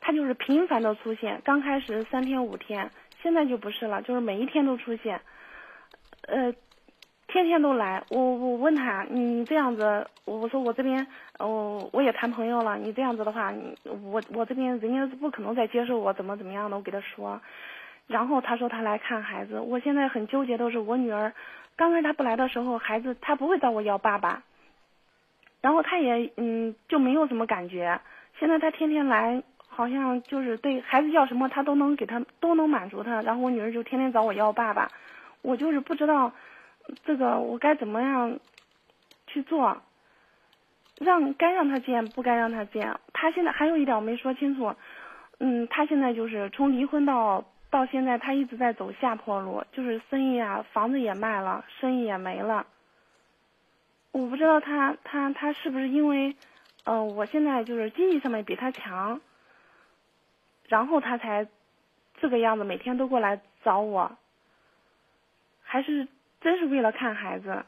[0.00, 2.90] 他就是频繁的出现，刚开始三天五天，
[3.22, 5.20] 现在就不是了，就是每一天都出现。
[6.26, 6.54] 呃，
[7.34, 8.00] 天天都来。
[8.10, 11.04] 我我问他，你这样子，我说我这边，
[11.40, 12.76] 哦，我也谈朋友了。
[12.78, 16.76] 你这样子的话，你我我这边人家是不可能再接受我，怎么怎么样的？
[16.76, 17.40] 我给他说，
[18.06, 19.58] 然后他说他来看孩子。
[19.58, 21.32] 我现在很纠结的是，我女儿
[21.74, 24.44] 刚开始他不来的时候，孩子他不会找我要爸爸，
[25.60, 28.00] 然后他也嗯就没有什么感觉。
[28.38, 34.88] 现在他天天来，好像就是对孩子要什么他都能给他都能满足他，然后我女儿就天天找我要爸爸。
[35.42, 36.32] 我就是不知道，
[37.04, 38.38] 这个我该怎么样
[39.26, 39.82] 去做，
[40.98, 42.98] 让该让他见，不该让他见。
[43.12, 44.74] 他现在还有一点我没说清楚，
[45.38, 52.66] 嗯，他现在就是从离婚到到现在，他一直在走下坡路，就是生意啊，房子也卖了，生意也没了。
[54.12, 56.36] 我不知道他他他是不是因为，
[56.84, 59.20] 嗯，我现在就是经济上面比他强，
[60.68, 61.48] 然后他才
[62.18, 64.16] 这个样子，每天都过来找我。
[65.62, 66.06] 还是
[66.44, 67.64] 真是为了看孩子，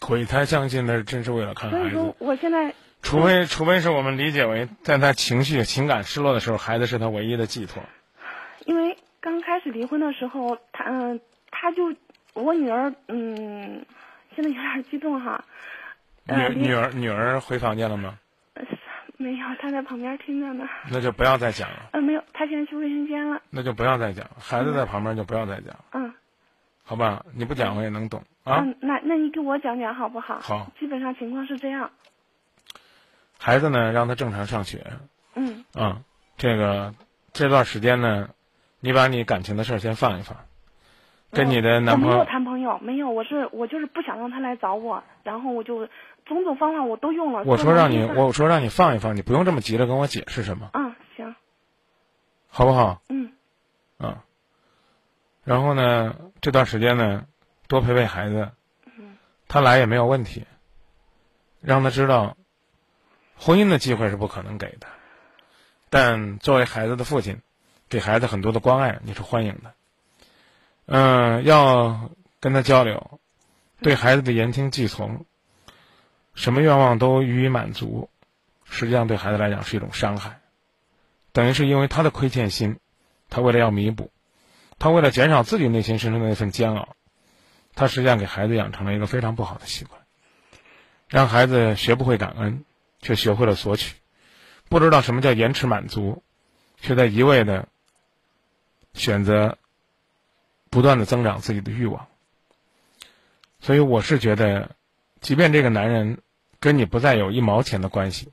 [0.00, 1.82] 鬼才相信那是真是为了看孩子。
[1.82, 7.82] 所以说，我现在除非除非是我们理解为，在他情绪情感失落的时候，孩子是他唯一的寄托。
[8.64, 11.94] 因为刚开始离婚的时候，他嗯，他就
[12.32, 13.84] 我女儿嗯，
[14.34, 15.44] 现在有点激动哈。
[16.24, 18.18] 女女儿女儿回房间了吗？
[19.18, 20.68] 没有，她在旁边听着呢。
[20.90, 21.90] 那就不要再讲了。
[21.92, 23.40] 嗯，没有，她现在去卫生间了。
[23.50, 25.76] 那就不要再讲，孩子在旁边就不要再讲。
[25.92, 26.14] 嗯。
[26.84, 28.58] 好吧，你不讲我也能懂啊。
[28.58, 30.38] 嗯，那那你给我讲讲好不好？
[30.40, 30.70] 好。
[30.78, 31.90] 基本上情况是这样。
[33.38, 34.84] 孩子呢，让他正常上学。
[35.34, 35.64] 嗯。
[35.74, 36.02] 啊，
[36.36, 36.94] 这个
[37.32, 38.30] 这段时间呢，
[38.80, 40.36] 你把你感情的事儿先放一放，
[41.30, 42.10] 跟你的男朋友。
[42.10, 45.86] 我没有谈朋友，没有，我是我就是不想让他来找我，然后我就
[46.26, 47.42] 种种方法我都用了。
[47.44, 50.70] 我说让你，我说让你放一放，你不用这么急着跟我解释什么。
[50.74, 51.34] 嗯，行。
[52.48, 53.00] 好不好？
[53.08, 53.32] 嗯。
[55.42, 55.44] 啊。
[55.44, 57.26] 然后呢，这段时间呢，
[57.68, 58.50] 多陪陪孩子，
[59.48, 60.46] 他来也没有问题。
[61.60, 62.36] 让他知道，
[63.36, 64.88] 婚姻的机会是不可能给的，
[65.90, 67.40] 但作为孩子的父亲，
[67.88, 69.72] 给孩子很多的关爱你是欢迎的。
[70.86, 73.20] 嗯，要跟他交流，
[73.80, 75.24] 对孩子的言听计从，
[76.34, 78.10] 什么愿望都予以满足，
[78.64, 80.40] 实际上对孩子来讲是一种伤害，
[81.30, 82.80] 等于是因为他的亏欠心，
[83.30, 84.10] 他为了要弥补。
[84.82, 86.96] 他为了减少自己内心深处的那份煎熬，
[87.76, 90.02] 他实际上给孩子养成了一个非常不好的习惯，
[91.06, 92.64] 让孩子学不会感恩，
[93.00, 93.94] 却学会了索取，
[94.68, 96.24] 不知道什么叫延迟满足，
[96.80, 97.68] 却在一味的
[98.92, 99.56] 选择
[100.68, 102.08] 不断的增长自己的欲望。
[103.60, 104.74] 所以我是觉得，
[105.20, 106.18] 即便这个男人
[106.58, 108.32] 跟你不再有一毛钱的关系，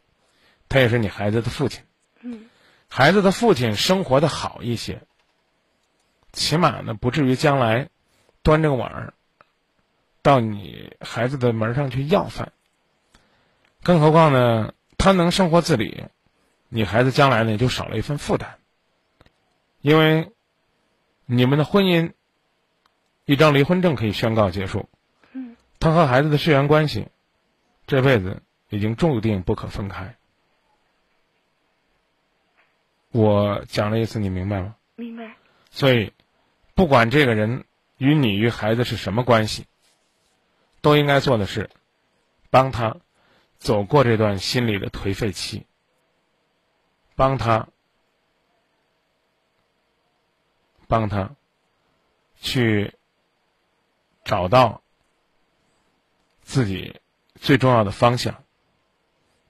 [0.67, 1.83] 他也是你孩子的父亲。
[2.23, 2.49] 嗯，
[2.87, 5.03] 孩子的父亲生活的好一些。
[6.31, 7.89] 起码呢，不至于将来
[8.43, 9.13] 端着个碗儿
[10.21, 12.51] 到你孩子的门上去要饭。
[13.81, 16.05] 更何况呢，他能生活自理，
[16.67, 18.59] 你孩子将来呢就少了一份负担。
[19.81, 20.31] 因为
[21.25, 22.11] 你们的婚姻，
[23.25, 24.89] 一张离婚证可以宣告结束。
[25.31, 25.55] 嗯。
[25.79, 27.07] 他和孩子的血缘关系，
[27.87, 30.15] 这辈子已经注定不可分开。
[33.11, 34.75] 我讲的意思你明白吗？
[34.95, 35.35] 明白。
[35.71, 36.13] 所以。
[36.79, 37.65] 不管这个人
[37.97, 39.65] 与你与孩子是什么关系，
[40.79, 41.69] 都应该做的是，
[42.49, 42.95] 帮他
[43.57, 45.65] 走过这段心理的颓废期，
[47.17, 47.67] 帮他，
[50.87, 51.35] 帮他
[52.39, 52.95] 去
[54.23, 54.81] 找到
[56.43, 57.01] 自己
[57.35, 58.41] 最重要的方向，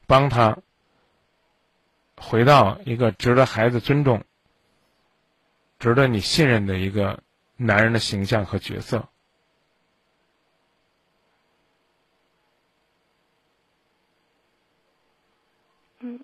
[0.07, 0.57] 帮他
[2.17, 4.25] 回到一个值得孩子尊重。
[5.79, 7.23] 值得你信任的一个
[7.55, 9.07] 男人的形象和角色。
[16.01, 16.19] 嗯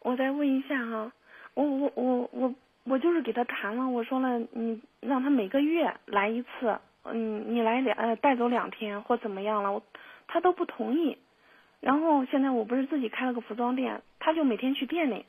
[0.00, 1.12] 我再问一下哈
[1.54, 9.82] 我我我我我就是给他谈了我说了你让他每个月来一次嗯你来两呃带走两天或怎么样了我
[10.26, 11.16] 他都不同意。
[11.80, 15.24] 然后现在我不是自己开了个服装店他就每天去店里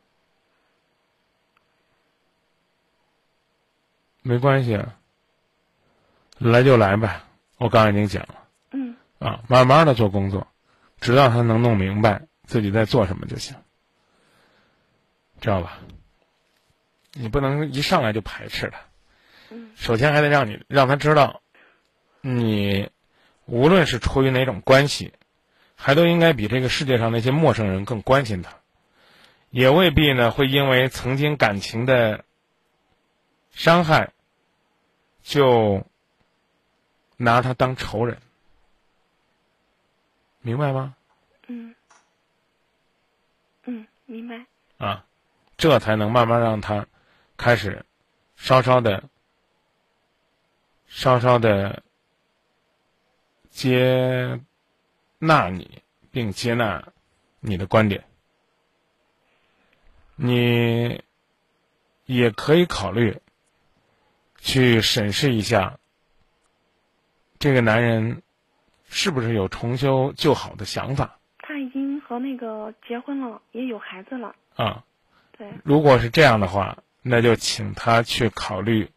[4.28, 4.84] 没关系，
[6.40, 7.22] 来就来呗。
[7.60, 8.48] 我刚才已经讲了。
[8.72, 8.96] 嗯。
[9.20, 10.48] 啊，慢慢的做工作，
[11.00, 13.56] 直到他能弄明白自己在做什么就行，
[15.40, 15.78] 知道吧？
[17.14, 18.80] 你不能一上来就排斥他。
[19.52, 19.70] 嗯。
[19.76, 21.44] 首先还得让你让他知道，
[22.22, 22.90] 你
[23.46, 25.14] 无论是出于哪种关系，
[25.76, 28.50] 还都应该比这个世界上那些陌生人更关心他，
[29.52, 32.26] 也未必呢会因为曾经感情的
[33.52, 34.14] 伤害。
[35.26, 35.84] 就
[37.18, 38.22] 拿他当仇人，
[40.42, 40.96] 明白吗？
[41.48, 41.74] 嗯，
[43.64, 44.46] 嗯，明白。
[44.78, 45.04] 啊，
[45.58, 46.86] 这才能慢慢让他
[47.38, 47.84] 开始
[48.36, 49.10] 稍稍的、
[50.88, 51.82] 稍稍的
[53.50, 54.40] 接
[55.18, 56.88] 纳你，并接纳
[57.40, 58.06] 你的观点。
[60.16, 61.04] 你
[62.06, 63.20] 也可以考虑。
[64.46, 65.80] 去审视一下，
[67.40, 68.22] 这个男人
[68.88, 71.18] 是不是有重修旧好的想法？
[71.40, 74.36] 他已经和那个结婚了，也有孩子了。
[74.56, 74.84] 啊，
[75.36, 75.48] 对。
[75.64, 78.88] 如果是这样的话，那就请他去考虑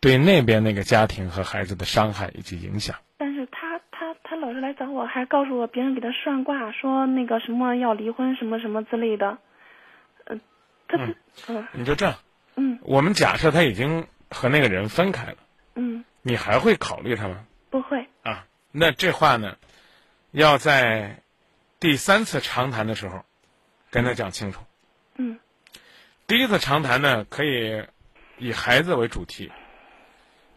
[0.00, 2.94] 对那边那个家庭和孩子的伤害以及影响。
[3.16, 9.38] 但是他他他老是来找我，还告诉我别人给他算卦，说那个什么要离婚什么什么之类的。
[10.26, 10.38] 嗯，
[10.88, 11.14] 他嗯
[11.48, 12.16] 嗯，你就这样。
[12.56, 12.78] 嗯。
[12.82, 14.06] 我们假设他已经。
[14.30, 15.36] 和那个人分开了，
[15.74, 17.44] 嗯，你还会考虑他吗？
[17.70, 18.46] 不会啊。
[18.70, 19.56] 那这话呢，
[20.30, 21.22] 要在
[21.80, 23.24] 第三次长谈的时候
[23.90, 24.60] 跟他讲清楚。
[25.16, 25.38] 嗯。
[26.26, 27.86] 第一次长谈呢，可以
[28.36, 29.50] 以孩子为主题；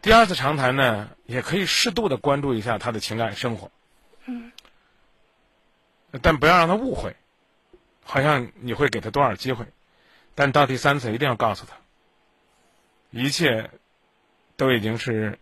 [0.01, 3.71] 第二次长谈呢，也可以适度的关注一下他的情感生活。
[4.25, 4.51] 嗯。
[6.21, 7.15] 但不要让他误会，
[8.03, 9.65] 好像你会给他多少机会，
[10.35, 11.77] 但到第三次一定要告诉他。
[13.11, 13.69] 一切
[14.57, 15.37] 都已经是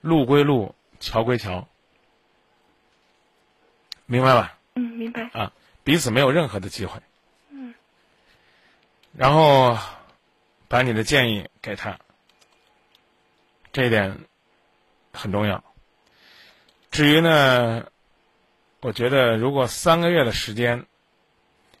[0.00, 1.66] 路归路，桥归桥，
[4.06, 4.58] 明白吧？
[4.74, 5.22] 嗯，明白。
[5.32, 7.00] 啊，彼此没有任何的机会。
[7.48, 7.74] 嗯。
[9.12, 9.78] 然后
[10.68, 11.98] 把你的建议给他，
[13.72, 14.18] 这一点
[15.12, 15.64] 很重要。
[16.90, 17.86] 至于呢，
[18.80, 20.84] 我觉得如果三个月的时间，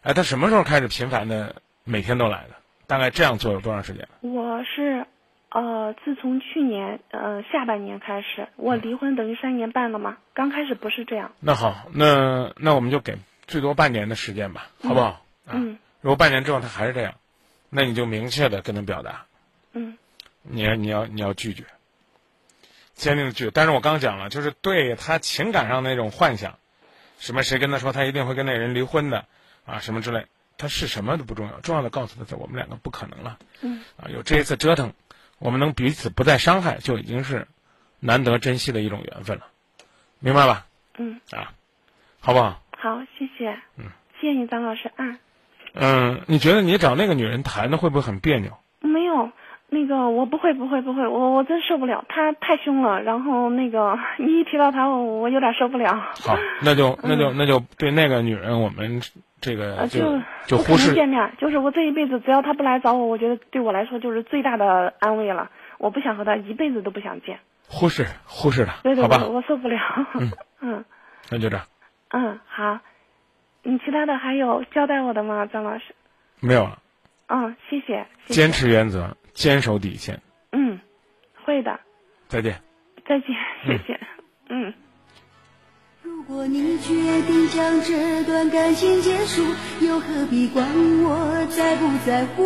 [0.02, 2.54] 哎，他什么时候开始频繁的每天都来的？
[2.86, 4.08] 大概这样做有多长时间？
[4.20, 5.06] 我是，
[5.50, 10.18] 呃，自从去年呃下半年开始，我离婚等于三年半了嘛。
[10.32, 11.32] 刚开始不是这样。
[11.40, 15.24] 那好，那那我们就给最多半年的时间吧，好不好？
[15.46, 15.78] 嗯。
[16.00, 17.14] 如果半年之后他还是这样，
[17.70, 19.26] 那你就明确的跟他表达。
[19.72, 19.96] 嗯。
[20.42, 21.64] 你要你要你要拒绝，
[22.92, 23.50] 坚定的拒绝。
[23.50, 26.58] 但是我刚讲了，就是对他情感上那种幻想，
[27.18, 29.24] 什么谁跟他说他一定会跟那人离婚的
[29.64, 30.26] 啊，什么之类。
[30.56, 33.38] 他是什么都不重要，重要的告诉他，我们两个不可能了。
[33.60, 33.82] 嗯。
[33.96, 34.92] 啊，有这一次折腾，
[35.38, 37.48] 我们能彼此不再伤害，就已经是
[37.98, 39.46] 难得珍惜的一种缘分了，
[40.20, 40.66] 明白吧？
[40.96, 41.20] 嗯。
[41.32, 41.52] 啊，
[42.20, 42.62] 好不好？
[42.78, 43.50] 好，谢谢。
[43.76, 43.86] 嗯。
[44.20, 45.18] 谢谢你，张老师啊。
[45.74, 48.56] 嗯，你觉得你找那个女人谈的会不会很别扭？
[48.80, 49.32] 没有，
[49.68, 53.02] 那个我不会，不会，不会，我我真受不了，她太凶了。
[53.02, 55.94] 然后那个你一提到她，我我有点受不了。
[56.20, 59.02] 好，那就那就那就对那个女人，我们。
[59.44, 65.50] 这个就就忽视见面，就是我这一辈子只要他不来找我，我觉得对我来说就是最大的安慰了。
[65.76, 67.40] 我不想和他一辈子都不想见。
[67.68, 69.78] 忽视忽视他，对对，好吧，我受不了。
[70.14, 70.84] 嗯嗯，
[71.30, 71.66] 那就这样。
[72.08, 72.80] 嗯，好。
[73.62, 75.94] 你其他的还有交代我的吗，张老师？
[76.40, 76.78] 没有了。
[77.26, 78.06] 嗯，谢谢。
[78.26, 80.22] 坚持原则，坚守底线。
[80.52, 80.80] 嗯，
[81.44, 81.80] 会的。
[82.28, 82.62] 再见。
[83.06, 83.28] 再见，
[83.66, 84.00] 谢谢。
[84.48, 84.72] 嗯。
[86.26, 86.94] 果你决
[87.26, 89.42] 定将这段感情结束，
[89.80, 90.66] 又何必管
[91.02, 92.42] 我在不在乎？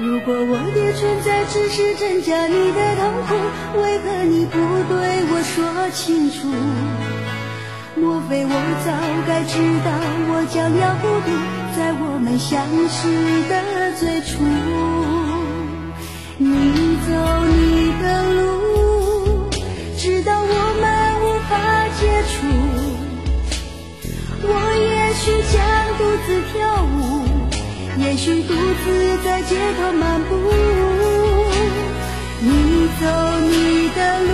[0.00, 3.34] 如果我的存在只是增加你的痛苦，
[3.80, 4.98] 为何你不对
[5.30, 6.48] 我说清楚？
[7.94, 8.50] 莫非我
[8.84, 8.90] 早
[9.28, 9.54] 该知
[9.84, 9.92] 道
[10.28, 11.30] 我将要孤独，
[11.76, 13.06] 在我们相识
[13.48, 14.42] 的最初？
[16.38, 17.10] 你走
[17.46, 19.50] 你的路，
[19.96, 20.32] 直到
[24.50, 25.22] 我也许
[25.52, 25.56] 将
[25.98, 26.96] 独自跳舞，
[27.98, 28.84] 也许独自
[29.22, 30.30] 在街头漫步。
[32.40, 32.46] 你
[33.00, 33.02] 走
[33.40, 34.26] 你的路，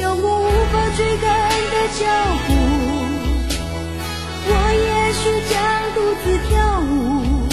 [0.00, 1.24] 有我无法追赶
[1.72, 2.00] 的脚
[2.46, 2.48] 步，
[4.48, 5.22] 我也许
[5.52, 5.54] 将
[5.94, 5.96] 独。
[6.26, 7.46] 自跳舞，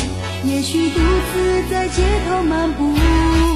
[0.45, 3.52] 也许独自在街头漫步。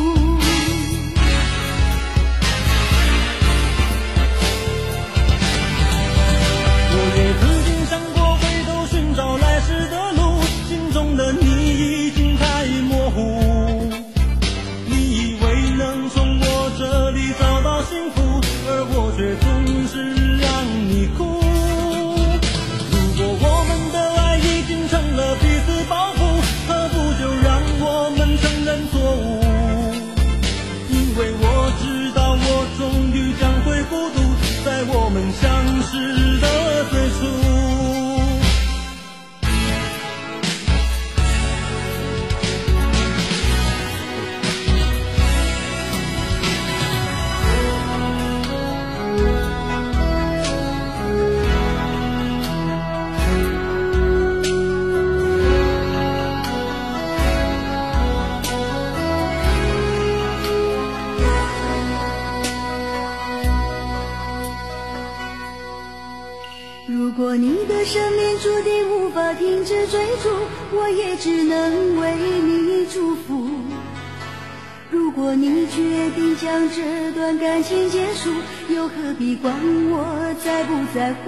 [75.39, 78.31] 你决定将这段感情结束，
[78.73, 79.53] 又何必管
[79.91, 81.27] 我在不在乎？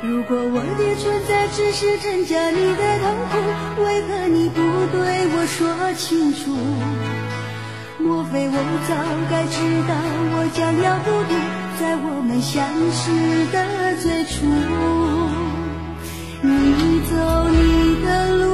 [0.00, 4.60] 如果我的存在只是增加你的痛苦，为何你不
[4.92, 6.54] 对我说清楚？
[7.98, 8.54] 莫非我
[8.86, 8.94] 早
[9.28, 9.94] 该知道
[10.36, 11.34] 我将要孤独，
[11.80, 13.10] 在我们相识
[13.50, 13.56] 的
[14.00, 14.46] 最初。
[16.42, 17.10] 你走
[17.50, 17.56] 你
[18.04, 18.44] 的路，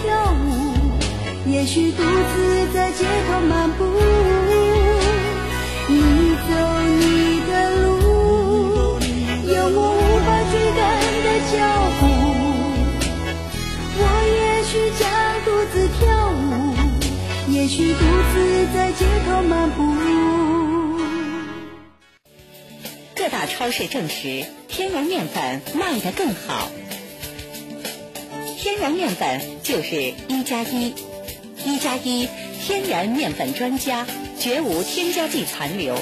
[0.00, 0.40] 跳舞，
[1.50, 3.84] 也许独自在街头漫步。
[5.88, 5.94] 你
[6.48, 6.50] 走
[7.00, 7.50] 你的
[7.82, 7.86] 路，
[9.46, 10.80] 有我无法追赶
[11.24, 11.54] 的脚
[11.98, 12.00] 步。
[13.98, 14.00] 我
[14.32, 15.02] 也许将
[15.44, 16.32] 独自跳舞，
[17.52, 18.00] 也许独
[18.32, 18.34] 自
[18.72, 19.80] 在街头漫步。
[23.14, 26.70] 各大超市证实，天然面粉卖得更好。
[28.82, 30.92] 天然面粉就是一加一，
[31.64, 32.28] 一加一
[32.60, 34.04] 天然面粉专家，
[34.40, 35.96] 绝无添加剂残留。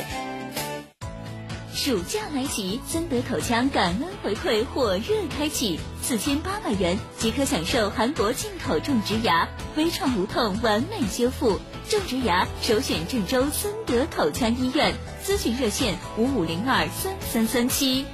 [1.75, 11.61] 暑假来袭，森德口腔感恩回馈火热开启，四千八百元即可享受韩国进口种植牙，微创无痛完美修复。
[11.91, 18.07] 种植牙首选郑州森德口腔医院，咨询热线五五零二三三三七。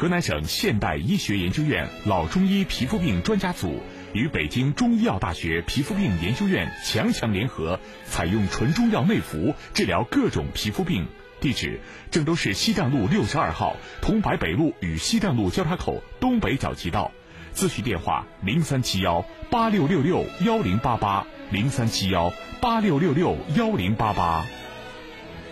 [0.00, 3.82] 河南省现代医学研究院老中医皮肤病专家组
[4.12, 11.08] 与北京中医药大学皮肤病研究院强强联合，采用纯中药内服治疗各种皮肤病。
[11.40, 11.80] 地址：
[12.12, 17.10] 郑州市西站路六十二号桐柏北路与西站路交叉口东北角街道。
[17.52, 24.46] 咨询电话：零三七幺八六六六幺零八八零三七幺八六六六幺零八八。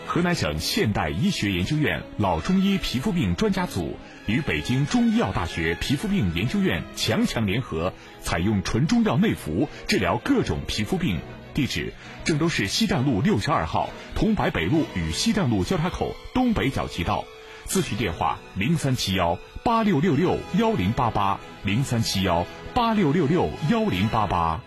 [0.08, 11.20] 河南省现代医学研究院老中医皮肤病专家组与北京中医药大学皮肤病研究院强强联合，采用纯中药内服治疗各种皮肤病。
[11.54, 17.24] 地址：郑州市西站路六十二号桐柏北路与西站路交叉口东北角街道。
[17.66, 24.60] 咨询电话：零三七幺八六六六幺零八八零三七幺八六六六幺零八八。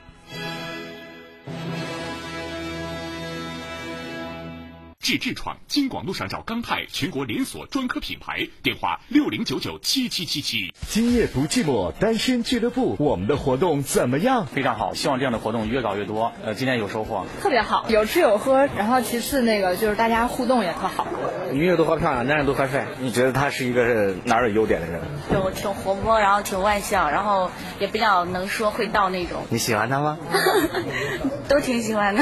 [5.02, 10.74] 治痔疮，京广路上找钢泰，全国连锁专科品牌，电话六零九九七七七七。
[10.90, 14.46] 今夜不寂寞，单身俱乐部，我们的活动怎么样？
[14.46, 16.34] 非常好，希望这样的活动越搞越多。
[16.44, 21.08] 呃，今天有收获，特别好，有吃有喝，然后其次那个就是大家互动也特好。
[21.54, 22.86] 女人都好漂亮，男人都好帅。
[23.00, 25.02] 你觉得他是一个是哪儿有优点的人？
[25.32, 29.46] 就挺活泼，然后挺外向，然后也比较能说会道那种。
[29.50, 30.18] 你喜欢他吗？
[31.48, 32.22] 都挺喜欢的。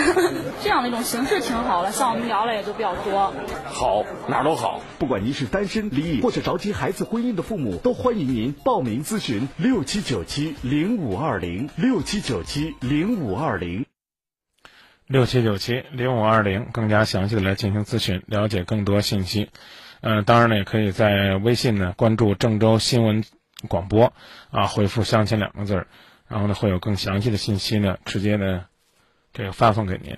[0.64, 3.34] 这样的一种形式挺好的，像我们聊了也就比较多。
[3.66, 4.82] 好，哪儿都好。
[5.00, 13.86] 不管您是单身、离异或者着急孩子婚姻的父母，都欢迎您报名咨询六七九七零五二零六七九七零五二零
[15.06, 19.50] 六七九七零五二零，更加详细的来进行咨询，了解更多信息。
[20.02, 23.24] 嗯、呃，当然呢，也可以在微信呢关注郑州新闻
[23.70, 24.12] 广播
[24.52, 25.88] 啊，回复“相亲”两个字儿，
[26.28, 28.66] 然后呢会有更详细的信息呢直接呢
[29.32, 30.18] 这个发送给您。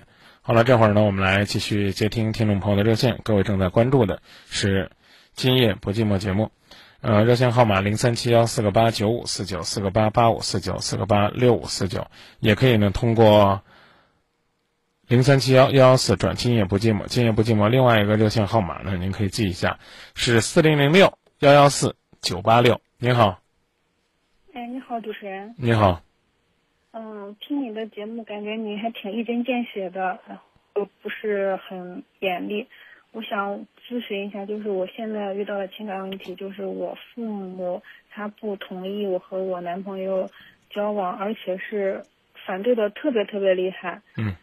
[0.50, 3.20] 好了，这会儿呢，我们来继续接听听众朋友的热线。
[3.22, 4.86] 各位正在关注的是
[5.32, 6.50] 《今夜不寂寞》节目，
[7.02, 12.08] 呃，热线号码零三七幺四个八九五四九四个八八五四九四个八六五四九，
[12.40, 13.62] 也可以呢通过
[15.06, 17.68] 零三七幺幺幺四转今夜不寂寞，今夜不寂寞。
[17.68, 19.78] 另外一个热线号码呢，您可以记一下，
[20.16, 22.80] 是四零零六幺幺四九八六。
[22.98, 23.38] 您好，
[24.52, 25.54] 哎，你好，主持人。
[25.56, 26.02] 你好，
[27.30, 32.66] 嗯，听你的节目，感觉你还挺一针见血的，然后不是很严厉。
[33.12, 40.28] 我想咨询一下，就是我现在遇到的情感问题，就是我父母他不同意我和我男朋友
[40.70, 42.02] 交往，而且是
[42.46, 44.02] 反对的特别特别厉害。
[44.16, 44.34] 嗯。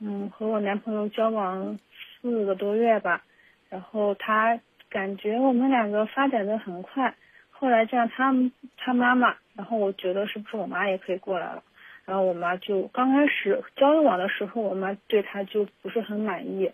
[0.00, 1.78] 嗯，和我男朋友交往
[2.20, 3.22] 四个多月吧，
[3.68, 7.14] 然后他感觉我们两个发展的很快，
[7.50, 8.32] 后来这样他
[8.76, 11.64] 他妈妈，然后我觉得是不是我妈也可以过来了，
[12.08, 16.72] 然后我妈就刚开始交往的时候，我妈对他就不是很满意。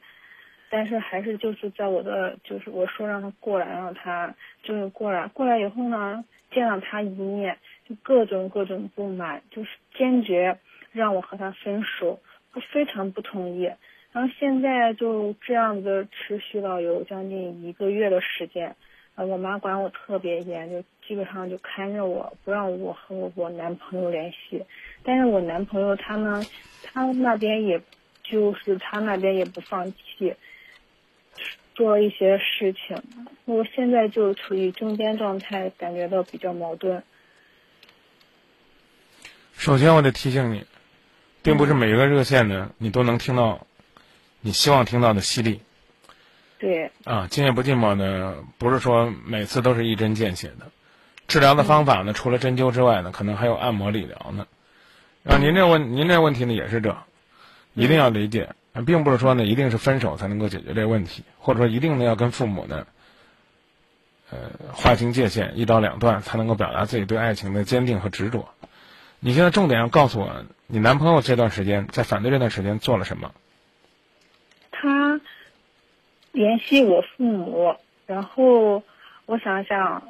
[0.70, 4.32] 但是还是就是在我的就是我说让他过来，让他
[4.62, 7.58] 就是过来，过来以后呢，见了他一面，
[7.88, 10.56] 就各种各种不满，就是坚决
[10.92, 12.20] 让我和他分手，
[12.54, 13.70] 我非常不同意。
[14.12, 18.76] 然后现在就这样子持续了有将近一个月的时间，
[19.16, 24.64] 呃，我妈管我特别严，就基本上就看着我不让我和我男朋友联系。
[25.04, 26.44] 但是我男朋友他呢，
[26.82, 27.80] 他那边也
[28.22, 30.34] 就是他那边也不放弃。
[31.74, 33.02] 做了一些事情，
[33.46, 37.02] 我现在就处于中间状态，感觉到比较矛盾。
[39.56, 40.64] 首先，我得提醒你，
[41.42, 43.66] 并不是每一个热线呢，你都能听到
[44.40, 45.62] 你希望听到的犀利。
[46.60, 46.92] 对。
[47.02, 50.70] 啊，今夜不寂寞呢，不是说每次都是一针见血的。
[51.26, 54.46] 治疗的方法呢，除了针灸之外呢，可能还有按摩、理疗呢。
[55.24, 56.96] 啊，您这问您这问题呢，也是这，
[57.72, 58.50] 一定要理解。
[58.84, 62.88] 并不是说呢，一定是分手才能够解决这个问题，或者说一定呢要跟父母呢，
[64.30, 68.48] 呃，划清界限，一刀两断，才能够表达自己对爱情的坚定和执着。
[69.20, 73.32] 你现在重点要告诉我，你男朋友这段时间在反对这段时间做了什么？
[74.72, 75.20] 他
[76.32, 78.82] 联系我父母，然后
[79.26, 80.02] 我想想，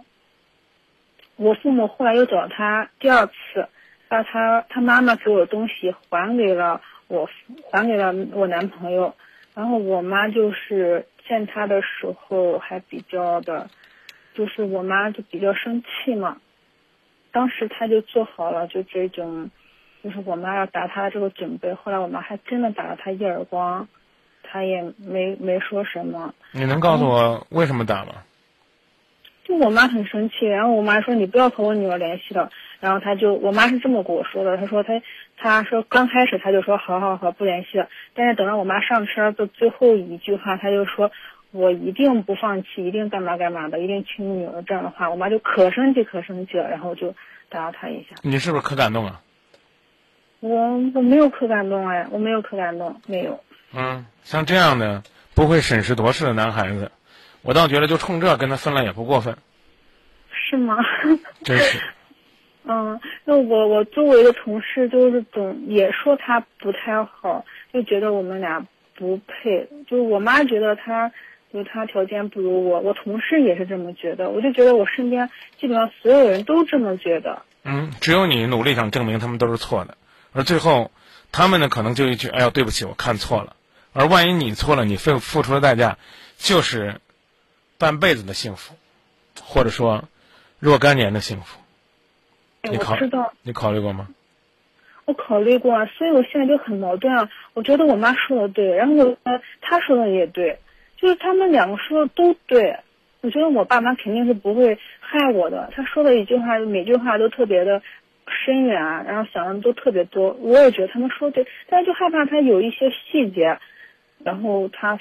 [1.36, 3.68] 我父母后来又找他第二次，
[4.14, 6.80] 把他他妈妈给我的东西还给了。
[7.08, 7.28] 我
[7.70, 9.14] 还给了我男朋友，
[9.54, 13.68] 然后我妈就是见他的时候还比较的，
[14.34, 16.38] 就是我妈就比较生气嘛。
[17.30, 19.50] 当时他就做好了就这种，
[20.02, 21.74] 就是我妈要打他的这个准备。
[21.74, 23.86] 后来我妈还真的打了他一耳光，
[24.42, 26.34] 他也没没说什么。
[26.52, 28.14] 你能告诉我为什么打吗？
[29.44, 32.50] 就我妈很生气，然后我妈说你不要和我女儿联系了。
[32.84, 34.92] 然后他就，我妈是这么跟我说的，她说她，
[35.38, 41.10] 她说刚开始她就说好好好不联系了，但是等到我妈上车的最后一句话，她就说
[41.50, 47.14] 我一定不放弃，一定干嘛干嘛的，一定娶你女儿这样的话，我妈就可生气可生气了，然后就
[47.48, 48.16] 打了他一下。
[48.20, 49.18] 你是不是可感动了？
[50.40, 53.42] 我我没有可感动哎，我没有可感动，没有。
[53.72, 55.02] 嗯，像这样的
[55.34, 56.92] 不会审时度势的男孩子，
[57.40, 59.34] 我倒觉得就冲这跟他分了也不过分。
[60.30, 60.76] 是吗？
[61.44, 61.80] 真是。
[62.66, 69.68] 嗯，那我我周围的同事就是总也说他不太好，就觉得我们俩不配。
[69.86, 71.12] 就是我妈觉得他，
[71.52, 74.30] 就是他条件不如我，我同事也是这么觉得。
[74.30, 75.28] 我就觉得我身边
[75.60, 77.42] 基本上所有人都这么觉得。
[77.64, 79.98] 嗯，只有你努力想证明他们都是错的，
[80.32, 80.90] 而最后，
[81.32, 83.56] 他们呢可能就一句“哎呀，对不起，我看错了”。
[83.92, 85.98] 而万一你错了，你付付出的代价，
[86.38, 87.00] 就是
[87.78, 88.74] 半辈子的幸福，
[89.42, 90.04] 或者说
[90.58, 91.60] 若干年的幸福。
[92.70, 94.08] 你考知道你考虑过吗？
[95.06, 97.28] 我考虑过，所以我现在就很矛盾啊。
[97.52, 99.16] 我觉得我妈说的对，然后我
[99.60, 100.58] 她说的也对，
[100.96, 102.76] 就是他们两个说的都对。
[103.20, 105.70] 我觉得我爸妈肯定是不会害我的。
[105.74, 107.80] 他说的一句话，每句话都特别的
[108.26, 110.32] 深远啊，然后想的都特别多。
[110.40, 113.58] 我也觉得他们说对，但是就害怕他有一些细节，
[114.22, 115.00] 然后他，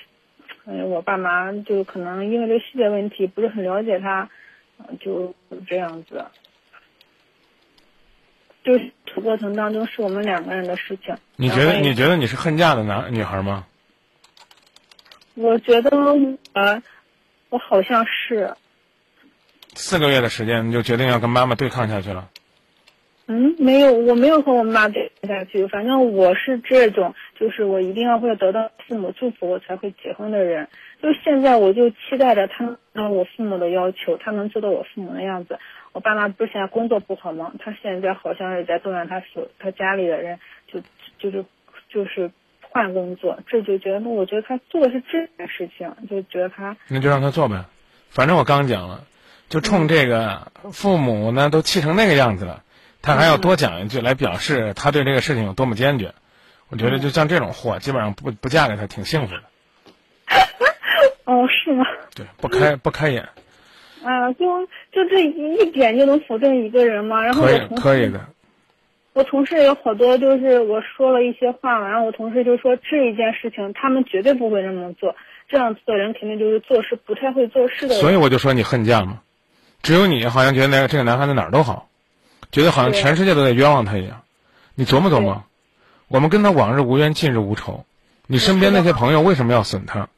[0.65, 4.29] 嗯，我爸妈就可能因为这细节问题不是很了解他，
[5.01, 5.35] 就
[5.67, 6.23] 这样子。
[8.63, 8.91] 就是
[9.21, 11.15] 过程当中是我们两个人的事情。
[11.35, 13.65] 你觉得你觉得你是恨嫁的男女孩吗？
[15.35, 15.89] 我觉得
[16.53, 16.81] 呃，
[17.49, 18.53] 我好像是。
[19.75, 22.29] 四个月的时间，你就决定要跟妈妈对抗下去了？
[23.25, 25.65] 嗯，没有，我没有和我妈对抗下去。
[25.65, 30.69] 反正我是这种，就是我一定要会得到父母祝福，我才会结婚的人。
[31.01, 35.59] 就现在，我就期待着他能我父母的要求，他能做到我父母的样子。
[35.91, 37.51] 我爸妈不是现在工作不好吗？
[37.59, 40.39] 他现在好像是在动员他所他家里的人，
[40.71, 40.79] 就
[41.19, 41.43] 就是
[41.89, 42.31] 就是
[42.61, 47.65] 换工作，这就觉得，我觉得他做的是这件事情，就觉得他那就让他做呗，
[48.07, 49.03] 反正我刚讲了，
[49.49, 52.63] 就冲这个父母呢都气成那个样子了，
[53.01, 56.13] 他还要多讲一句来表示他对这个事情有多么坚决，
[56.73, 59.43] 我觉得就像这种货，基本上不不嫁给他挺幸福的。
[61.25, 61.85] 哦，是吗？
[62.15, 63.21] 对，不开不开眼。
[64.03, 67.23] 啊，就就这一一点就能否定一个人吗？
[67.23, 68.19] 然后可以可以的。
[69.13, 75.15] 我同事有好多，就是我说了一些话嘛，然后我同事就说这一件事情他们绝对不会这么做，
[75.47, 78.01] 这样子的人肯定就是做事不太会做事的人。
[78.01, 79.21] 所以我就说你恨嫁嘛，
[79.83, 81.87] 只有你好像觉得那个这个男孩子哪儿都好，
[82.51, 84.23] 觉得好像全世界都在冤枉他一样。
[84.73, 85.43] 你琢磨琢磨，
[86.13, 87.87] 我们跟他往日无冤，近日无仇。
[88.27, 90.09] 你身边那些朋友为什么要损他？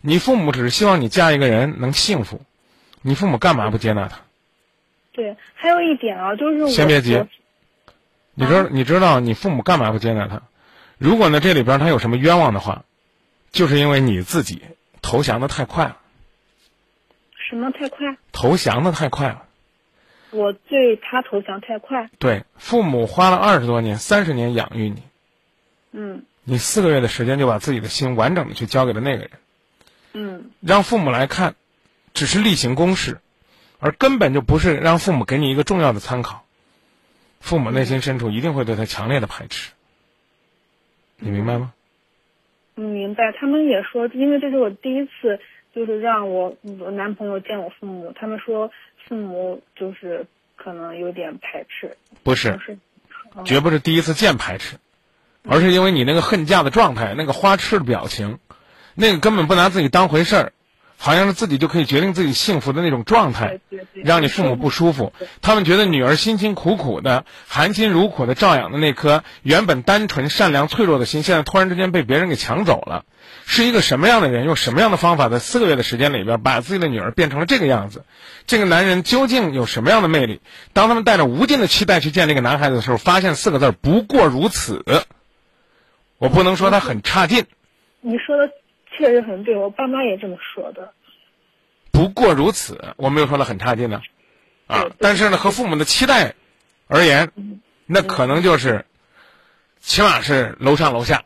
[0.00, 2.40] 你父母只是希望你嫁一个人能幸福，
[3.02, 4.18] 你父母干嘛不接纳他？
[5.12, 7.24] 对，还有一点啊，就是我先别急，
[8.34, 10.42] 你知道你知道你父母干嘛不接纳他？
[10.98, 12.82] 如果呢这里边他有什么冤枉的话，
[13.52, 14.62] 就是因为你自己
[15.02, 15.98] 投降的太快了，
[17.48, 17.98] 什么太快，
[18.32, 19.44] 投降的太快了。
[20.32, 22.10] 我对他投降太快。
[22.18, 25.04] 对，父母花了二十多年、三十年养育你，
[25.92, 29.30] 嗯你四个月的时间就把自己的心完整的去交给了那个人，
[30.12, 31.54] 嗯让父母来看，
[32.14, 33.20] 只是例行公事，
[33.78, 36.44] 而根本就不是让父母给你一个重要的参考。
[37.40, 39.72] 父母内心深处一定会对他强烈的排斥，
[41.18, 41.72] 你明白吗？
[42.74, 43.30] 嗯，明白。
[43.32, 45.38] 他们也说，因为这是我第一次，
[45.74, 48.70] 就是让我我男朋友见我父母，他们说
[49.06, 50.26] 父母就是
[50.56, 51.96] 可能有点排斥。
[52.24, 52.78] 不是不，是，
[53.34, 54.76] 哦绝不是第一次见排斥，
[55.48, 58.38] 而是因为你那个恨嫁的状态，那个花痴的表情，
[58.94, 60.52] 那个根本不拿自己当回事儿，
[60.98, 63.60] 好像是自己就可以决定自己幸福的那种状态，
[63.94, 65.12] 让你父母不舒服。
[65.40, 73.04] 他们觉得女儿辛辛苦苦的、含辛茹苦的照养的那颗原本单纯、善良、脆弱的心，现在突然之间被别人给抢走了。
[73.46, 78.04] 是一个什么样的人，用什么样的方法，在四个月的时间里边，把自己的女儿变成了这个样子？
[78.46, 80.40] 这个男人究竟有什么样的魅力？
[80.74, 84.84] 当他们带着无尽的期待去见这个男孩子的时候，发现四个字儿：不过如此。
[86.18, 87.44] 我不能说他很差劲，
[88.00, 88.52] 你说的
[88.90, 90.92] 确实很对，我爸妈也这么说的。
[91.92, 94.02] 不过如此，我没有说他很差劲呢，
[94.66, 96.34] 啊，但是呢，和父母的期待
[96.86, 97.30] 而言，
[97.86, 98.84] 那可能就是，
[99.80, 101.24] 起码是楼上楼下，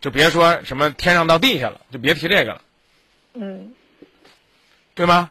[0.00, 2.62] 就别说什么天上到地下了，就别提这个了，
[3.34, 3.74] 嗯，
[4.94, 5.30] 对吗？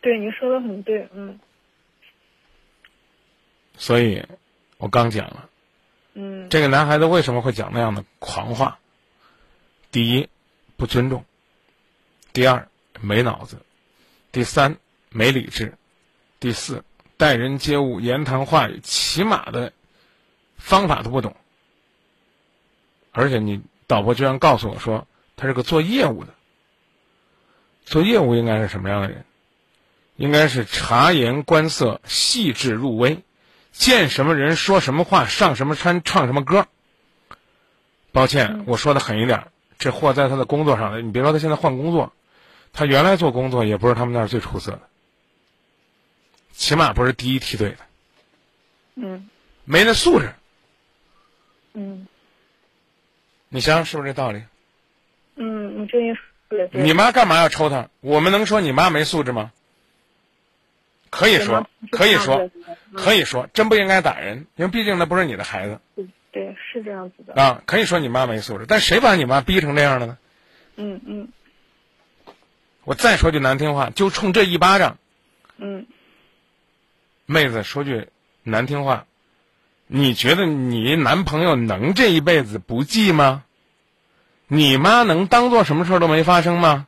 [0.00, 1.38] 对，你说的很对，嗯。
[3.76, 4.22] 所以，
[4.76, 5.47] 我刚讲了，
[6.20, 8.80] 嗯这个男孩子为什么会讲那样的狂话？
[9.92, 10.28] 第一，
[10.76, 11.20] 不尊重；
[12.32, 12.66] 第二，
[13.00, 13.58] 没脑子；
[14.32, 14.78] 第三，
[15.10, 15.74] 没理智；
[16.40, 16.82] 第四，
[17.16, 19.72] 待人接物、言谈话语，起码的
[20.56, 21.36] 方法都不懂。
[23.12, 25.06] 而且你导播居然告诉我说，
[25.36, 26.34] 他是个做业务的。
[27.84, 29.24] 做业务应该是什么样的人？
[30.16, 33.22] 应该是察言观色、细致入微，
[33.78, 36.66] 见什么人说什么话，上什么山唱什么歌。
[38.10, 39.48] 抱歉，我说的狠一点儿，
[39.78, 41.00] 这货在他的工作上了。
[41.00, 42.12] 你别说他现在换工作，
[42.72, 44.80] 他原来做工作也不是他们那儿最出色的，
[46.52, 47.78] 起码不是第一梯队的，
[48.96, 49.30] 嗯
[49.64, 50.34] 没那素质。
[51.74, 52.08] 嗯
[53.48, 54.42] 你想想是不是这道理？
[55.36, 56.82] 嗯，你这一说的对。
[56.82, 57.88] 你妈干嘛要抽他？
[58.00, 59.52] 我们能说你妈没素质吗？
[61.10, 62.50] 可以说，可以说，
[62.94, 67.40] 可以说，真不应该打人，因为毕竟那不是你的孩子对对，是这样子的。
[67.40, 67.62] 啊。
[67.66, 70.18] 可以说你妈没素质，但谁把你妈逼成这样的呢？
[70.76, 71.28] 嗯嗯
[72.84, 74.98] 我再说句难听话，就冲这一巴掌，
[75.56, 75.86] 嗯，
[77.26, 78.08] 妹子说句
[78.42, 79.06] 难听话，
[79.86, 83.44] 你觉得你男朋友能这一辈子不记吗？
[84.46, 86.86] 你妈能当做什么事儿都没发生吗？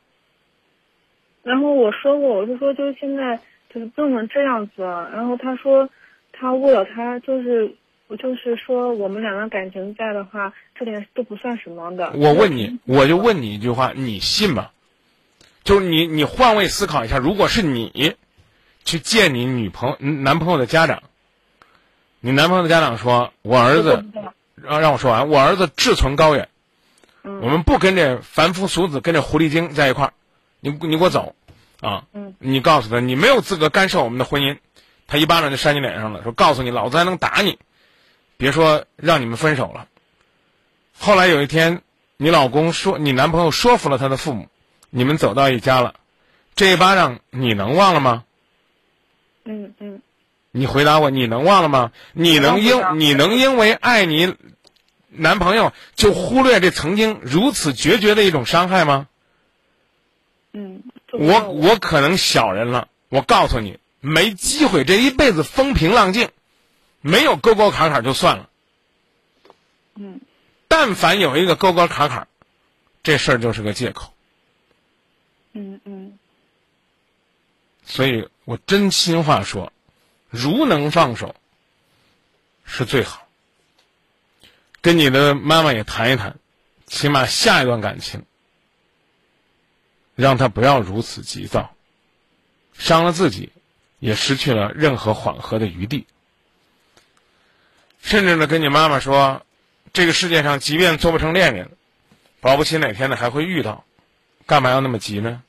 [1.43, 3.39] 然后我说过，我就说就是现在
[3.73, 5.09] 就是不能这样子了。
[5.13, 5.89] 然后他说，
[6.33, 7.75] 他为了他就是
[8.07, 12.11] 我就是说我们两个感情在的话，这点都不算什么的。
[12.15, 14.69] 我问你，我就问你一句话，你信吗？
[15.63, 18.15] 就是你，你换位思考一下，如果是你
[18.83, 21.03] 去见你女朋友、男朋友的家长，
[22.19, 24.03] 你男朋友的家长说：“我儿子，
[24.55, 26.49] 让让我说完，我儿子志存高远，
[27.21, 30.13] 我们不跟这凡夫俗子、跟这狐狸精在一块儿，
[30.61, 31.35] 你你给我走，
[31.81, 34.57] 啊，嗯你告诉他你没有资格干涉我们的婚姻，
[35.07, 37.57] 他一巴掌就扇你脸上了，说告诉你老子还能打你，
[38.37, 39.87] 别说让你们分手了。
[40.97, 41.81] 后来有一天，
[42.17, 44.47] 你老公说，你男朋友说服了他的父母，
[44.91, 45.95] 你们走到一家了，
[46.55, 48.23] 这一巴掌你能忘了吗？
[49.43, 50.01] 嗯嗯，
[50.51, 51.91] 你回答我，你能忘了吗？
[52.13, 54.35] 你能因你能因为爱你
[55.07, 59.07] 男朋友就忽略这曾经如此决绝的一种伤害吗？
[60.53, 66.29] 嗯，我我可能小人了，我告诉你，没机会，这一辈子风平浪静，
[67.01, 68.49] 没有沟沟坎坎就算了。
[69.95, 70.21] 嗯
[70.67, 72.27] 但凡有一个沟沟坎坎，
[73.03, 74.13] 这事儿就是个借口。
[75.53, 76.17] 嗯嗯
[77.85, 79.73] 所以我真心话说，
[80.29, 81.35] 如能放手，
[82.63, 83.27] 是最好。
[84.79, 86.39] 跟你的妈妈也谈一谈，
[86.87, 88.23] 起码下一段感情，
[90.21, 91.73] 让他不要如此急躁，
[92.77, 93.51] 伤了自己，
[93.97, 96.05] 也失去了任何缓和的余地。
[98.03, 99.43] 甚至呢，跟你妈妈说，
[99.93, 101.71] 这个世界上即便做不成恋人，
[102.39, 103.83] 保不齐哪天呢还会遇到，
[104.45, 105.41] 干嘛要那么急呢？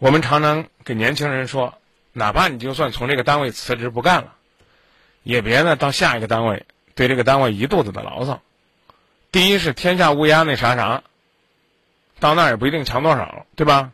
[0.00, 1.78] 我们常常给年轻人说，
[2.12, 4.34] 哪怕你就算从这个单位辞职不干了，
[5.22, 8.42] 也别呢到下一个单位对这个单位一肚子的牢骚。
[9.30, 11.04] 第一是天下乌鸦那啥啥，
[12.22, 13.90] 到那儿也不一定强多少，对吧？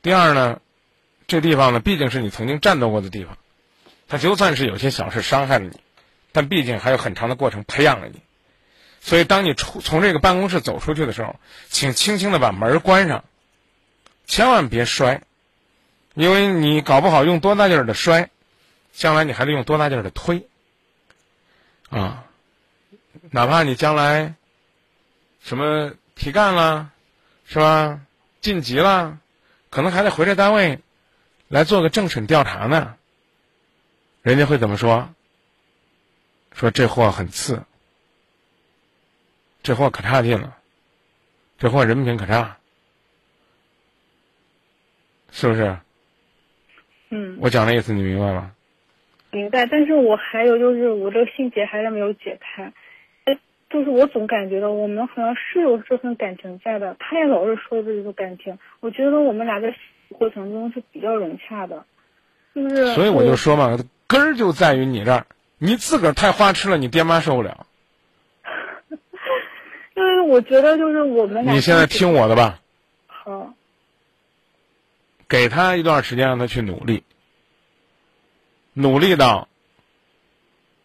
[0.00, 0.58] 第二呢，
[1.26, 3.36] 这地方呢毕竟是你曾经战斗过的地方，
[4.08, 5.78] 它就算是有些小事伤害了你，
[6.32, 8.20] 但毕竟还有很长的过程培养了你。
[9.02, 11.38] 所以，当你出从这个办公室走出去的时候，
[11.68, 13.22] 请轻轻的把门关上，
[14.26, 15.20] 千万别摔，
[16.14, 18.30] 因为你搞不好用多大劲儿的摔，
[18.94, 20.46] 将来你还得用多大劲儿的推。
[21.90, 22.24] 啊，
[23.30, 24.34] 哪怕你将来
[25.42, 26.91] 什么提干了，
[27.52, 28.00] 是吧？
[28.40, 29.18] 晋级了，
[29.68, 30.78] 可能还得回这单位
[31.48, 32.96] 来做个政审调查呢。
[34.22, 35.12] 人家会怎么说？
[36.54, 37.62] 说这货很次。
[39.62, 40.56] 这货可差劲了，
[41.58, 42.56] 这货人品可差，
[45.30, 45.76] 是不是？
[47.10, 48.54] 嗯，我讲的意思你明白吗？
[49.30, 49.66] 明白。
[49.66, 52.72] 但是我还有就是我这个心结还是没有解开，哎，
[53.72, 59.74] 就是我总感觉到我们好像是有这份感情在的，他也老是说这个感情，我觉得我们俩在
[60.10, 61.86] 过程中是比较融洽的，
[62.54, 62.94] 就是。
[62.94, 65.26] 所以我就说嘛，根儿就在于你这儿，
[65.58, 67.66] 你自个儿太花痴了，你爹妈受不了。
[69.94, 71.54] 因为我觉得就是我们俩。
[71.54, 72.60] 你现在听我的吧。
[73.06, 73.54] 好。
[75.28, 77.04] 给他一段时间，让他去努力，
[78.74, 79.48] 努力到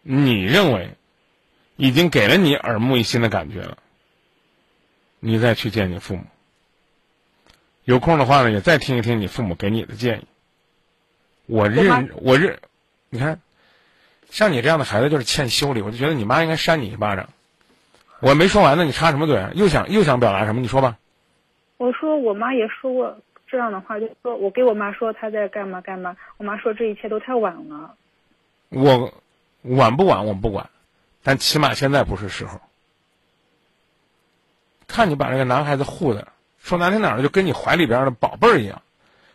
[0.04, 0.92] 你认为
[1.78, 3.78] 已经给了你耳目一新的感觉了，
[5.20, 6.24] 你再去见你父母。
[7.86, 10.26] 有空的话呢，也再听一听你父母给你的建议。
[11.46, 12.60] 我认我认，
[13.10, 13.40] 你看，
[14.30, 17.30] 像你这样的孩子就是欠修理，我就觉得你妈应该扇你一巴掌。
[18.20, 19.48] 我没说完呢，你插什么嘴？
[19.54, 20.60] 又想又想表达什么？
[20.60, 20.98] 你说吧。
[21.78, 23.18] 我说我妈也说过
[23.48, 27.96] 这样的话，就说我给我妈说她在干嘛干嘛，我妈说这一切都太晚了。
[28.70, 29.14] 我
[29.62, 30.70] 晚不晚我不管，
[31.28, 32.62] 但起码现在不是时候。
[34.88, 38.82] 看你把这个男孩子护的，说难听点儿就跟你怀里边的宝贝儿一样，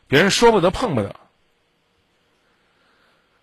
[0.08, 1.14] 别人说不得碰不得。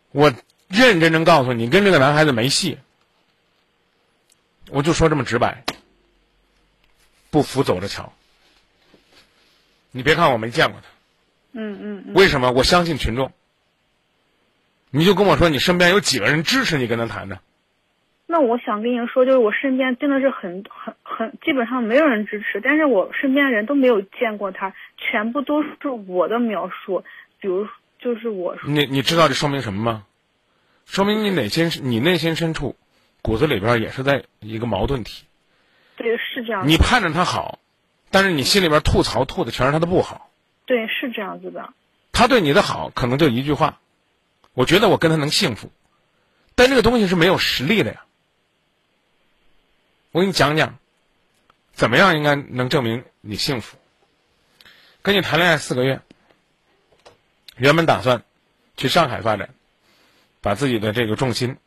[0.09, 0.33] 我
[0.67, 2.79] 认认真真告诉你，跟这个男孩子没戏。
[4.71, 5.63] 我就说这么直白，
[7.29, 8.11] 不服走着瞧。
[9.91, 10.87] 你别看我没见过他，
[11.51, 12.13] 嗯嗯嗯。
[12.15, 12.51] 为什么？
[12.51, 13.31] 我相信群众。
[14.89, 17.39] 你就跟我说，你身边有几个人支持你跟他谈的？
[18.31, 27.03] 那我想跟您说，就是我身边真的是很很很，基本上没有人支持，但是我身边的人都没有见过他，全部都是我的描述。
[27.39, 27.67] 比如，
[27.97, 28.69] 就是我说。
[28.69, 30.05] 你你知道这说明什么吗？
[30.85, 32.75] 说明你内心你内心深处。
[33.21, 35.25] 骨子里边也是在一个矛盾体，
[35.97, 36.65] 对，是这样。
[36.65, 37.59] 你盼着他好，
[38.11, 40.29] 但是你心里边吐槽吐的全是他的不好。
[40.65, 41.73] 对，是这样子的。
[42.13, 43.79] 他对你的好可能就一句话，
[44.53, 45.69] 我觉得我跟他能幸福，
[46.55, 48.05] 但这个东西是没有实力的呀。
[50.11, 50.79] 我给你讲讲，
[51.73, 53.77] 怎么样应该能证明你幸福？
[55.01, 56.01] 跟你谈恋爱四个月，
[57.55, 58.23] 原本打算
[58.75, 59.53] 去上海发展，
[60.41, 61.57] 把自己的这个重心。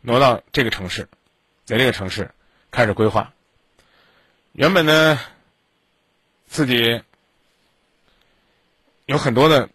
[0.00, 1.08] 挪到这个城市，
[1.64, 2.30] 在这个城市
[2.70, 3.32] 开始规划。
[4.52, 5.20] 原本呢，
[6.46, 7.02] 自己
[9.06, 9.68] 有很多的，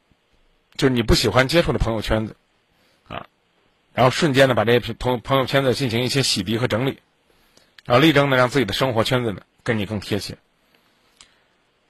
[0.75, 2.37] 就是你不喜欢接触的朋友圈子，
[3.09, 3.27] 啊，
[3.93, 6.99] 然后瞬间呢把这些朋朋友圈子进行一些洗涤和整理，
[7.85, 10.37] 然后力争呢让自己的生活圈子呢跟你更贴切。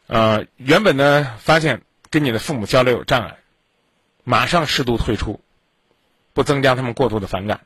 [0.07, 3.37] 呃，原本呢发现跟你的父母交流有障碍，
[4.23, 5.39] 马上适度退出，
[6.33, 7.61] 不增加他们过度的反感。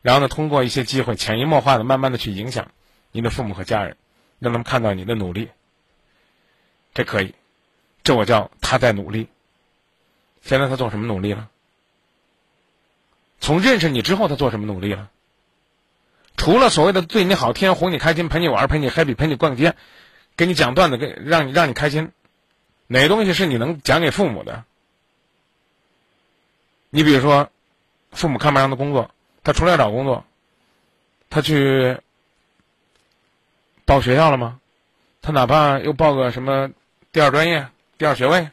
[0.00, 2.72] 然后呢，通过一些机会，潜移默化的、慢慢的去影响
[3.12, 3.96] 你的父母和家人，
[4.40, 5.48] 让他们看到你的努力。
[6.92, 7.34] 这可以，
[8.02, 9.28] 这我叫他在努力。
[10.42, 11.48] 现在他做什么努力了？
[13.40, 15.08] 从认识你之后，他做什么努力了？
[16.36, 19.74] 除了所谓的对你好、天天哄你开心、陪你玩、陪你 happy、陪你逛街、
[20.36, 22.10] 给你讲段子、给让你让你开心，
[22.86, 24.64] 哪个东西是你能讲给父母的？
[26.90, 27.50] 你比如说，
[28.10, 29.10] 父母看不上的工作。
[29.44, 30.24] 他出来找工作，
[31.28, 31.98] 他去
[33.84, 34.60] 报学校了吗？
[35.20, 36.70] 他哪怕又报个什么
[37.10, 37.66] 第二专业、
[37.98, 38.50] 第二学位，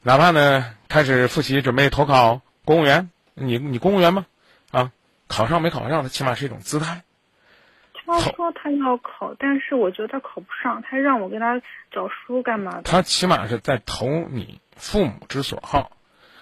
[0.00, 4.24] 哪怕呢开始复习准备投考公务员，你你公务员吗？
[5.30, 7.02] 啊，考上没考上，他起码是一种姿态。
[8.04, 11.62] 他说他要考，但是我觉得他考不上，他让我给他
[11.92, 12.82] 找书干嘛的？
[12.82, 15.92] 他起码是在投你父母之所好，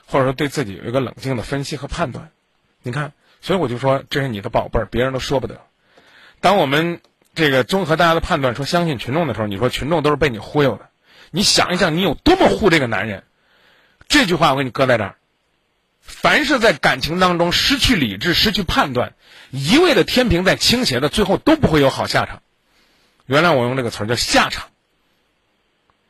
[0.07, 2.31] 或者说对自己有一个冷静的分析和判断。
[2.83, 3.13] 你看，
[3.43, 5.61] 所以我就说这是你的宝贝儿，别人都说不得。
[6.41, 7.03] 当我们
[7.35, 10.89] 这个综合大家的判断说相信群众的时候，你说群众都是被你忽悠的。
[11.31, 13.25] 你想一想，你有多么护这个男人？
[14.09, 15.17] 这句话我给你搁在这儿。
[16.09, 19.15] 凡是在感情当中失去理智、失去判断，
[19.51, 22.43] 一味的天平在倾斜的，最后都不会有好下场。
[23.27, 24.71] 原来我用这个词儿叫下场。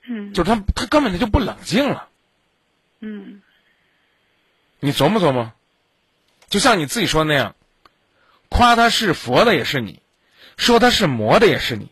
[0.05, 2.09] 嗯，就是他，他根本他就不冷静了。
[3.01, 3.43] 嗯，
[4.81, 5.53] 你琢磨琢磨，
[6.49, 7.55] 就像你自己说的那样，
[8.49, 10.01] 夸他是佛的也是你，
[10.57, 11.91] 说他是魔的也是你。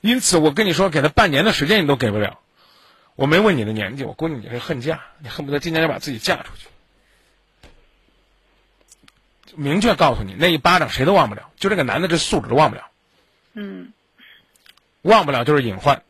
[0.00, 2.38] 因此，我跟你说，给他半年的时间你都给不了。
[3.18, 6.68] 我没问你的年纪，我估计你是恨嫁，你恨不得今年就把自己嫁出去。
[9.56, 12.88] 明确告诉你，那一巴掌谁都忘不了，就这个男的这素质都忘不了。
[13.54, 13.92] 嗯，
[15.02, 16.04] 忘不了就是隐患。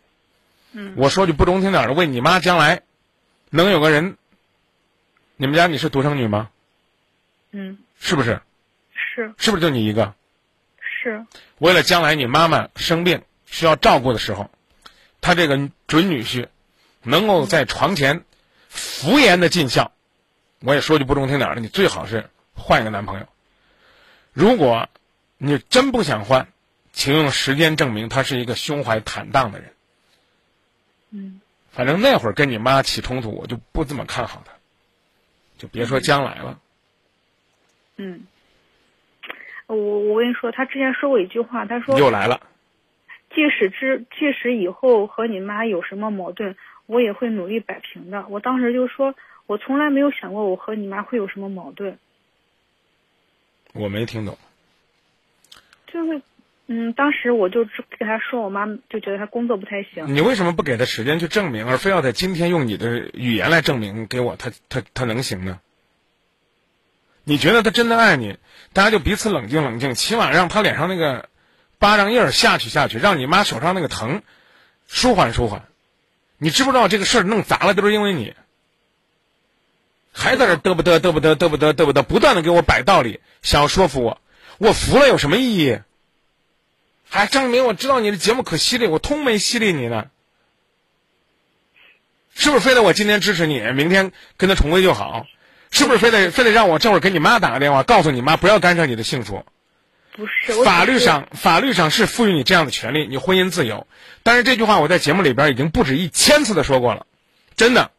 [0.73, 2.83] 嗯，我说句不中听点的，为你妈将来
[3.49, 4.19] 能有个人，
[5.37, 6.51] 你们家你是独生女吗？
[7.53, 8.43] 嗯，是不是？
[8.93, 10.13] 是是不是就你一个？
[10.83, 11.25] 是。
[11.57, 14.51] 为了将来你妈妈生病需要照顾的时候，
[15.23, 16.49] 他这个准女婿
[17.09, 18.25] 能够在床前
[18.69, 19.93] 敷衍的尽孝。
[20.61, 23.27] 我也说句不中听点的，你最好是换一个男朋友。
[24.33, 24.89] 如果
[25.39, 26.49] 你真不想换，
[26.93, 29.73] 请用时间证明他是一个胸怀坦荡的人。
[31.11, 31.41] 嗯，
[31.71, 34.53] 反正那会儿跟你妈起冲突，我就不怎么看好他，
[35.57, 36.59] 就别说将来了。
[37.97, 38.27] 嗯，
[39.67, 42.41] 我我跟你说，他之前说过一句话，他说又来了。
[43.31, 46.57] 即使之即使以后和你妈有什么矛盾，
[46.89, 48.27] 我也会努力摆平的。
[48.29, 49.15] 我当时就说，
[49.47, 51.99] 我从来没有想过我和你妈会有什么矛盾。
[53.75, 54.39] 我没听懂。
[55.87, 56.23] 就是，
[56.67, 60.15] 嗯，当时我就给他说，我妈就觉得他工作不太行。
[60.15, 65.61] 你为什么不给他时间去证明，而非要在今天用你的语言来证明给我他他他能行呢？
[67.25, 68.39] 你觉得他真的爱你，
[68.73, 71.29] 大家就彼此冷静冷静，起码让他脸上那个
[71.79, 74.23] 巴掌印儿下去下去，让你妈手上那个疼
[74.87, 75.69] 舒缓舒缓。
[76.39, 78.35] 你知不知道这个事儿弄砸了都是因为你，
[80.13, 84.21] 还在这嘚不嘚嘚不嘚嘚不嘚嘚不嘚，不断的给我摆道理，想要说服我，
[84.59, 85.81] 我服了有什么意义？
[87.09, 90.11] 还证明我知道你的节目可犀利，我通没犀利你呢？
[92.35, 95.27] 是不是非得我今天支持你，明天跟他重归就好？
[95.71, 99.45] 是不是非得非得让我这会儿给你妈打个电话，告诉你妈不要干涉你的幸福？
[100.19, 103.87] 不是，法律上法律上是赋予你这样的权利，你婚姻自由。
[104.25, 107.07] 但是这句话我在节目里边已经不止一千次的说过了，
[107.55, 107.93] 真的，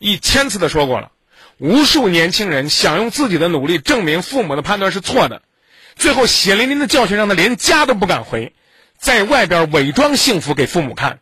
[0.00, 1.12] 一千次的说过了。
[1.58, 5.42] 无数年轻人想用自己的努力证明父母的判断是错的，
[5.94, 8.52] 最后血淋淋的教训让他连家都不敢回，
[8.98, 11.20] 在外边伪装幸福给父母看。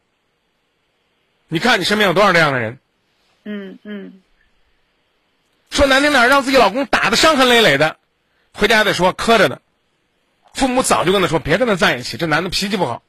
[1.49, 2.79] 你看你身边有多少这样的人？
[3.45, 4.23] 嗯嗯。
[5.71, 7.99] 说难听点，让自己老公打的伤痕累累的，
[8.55, 9.61] 回家还得说磕着呢。
[10.55, 13.03] 父母早就跟他说别跟他在一起，这男的脾气不好，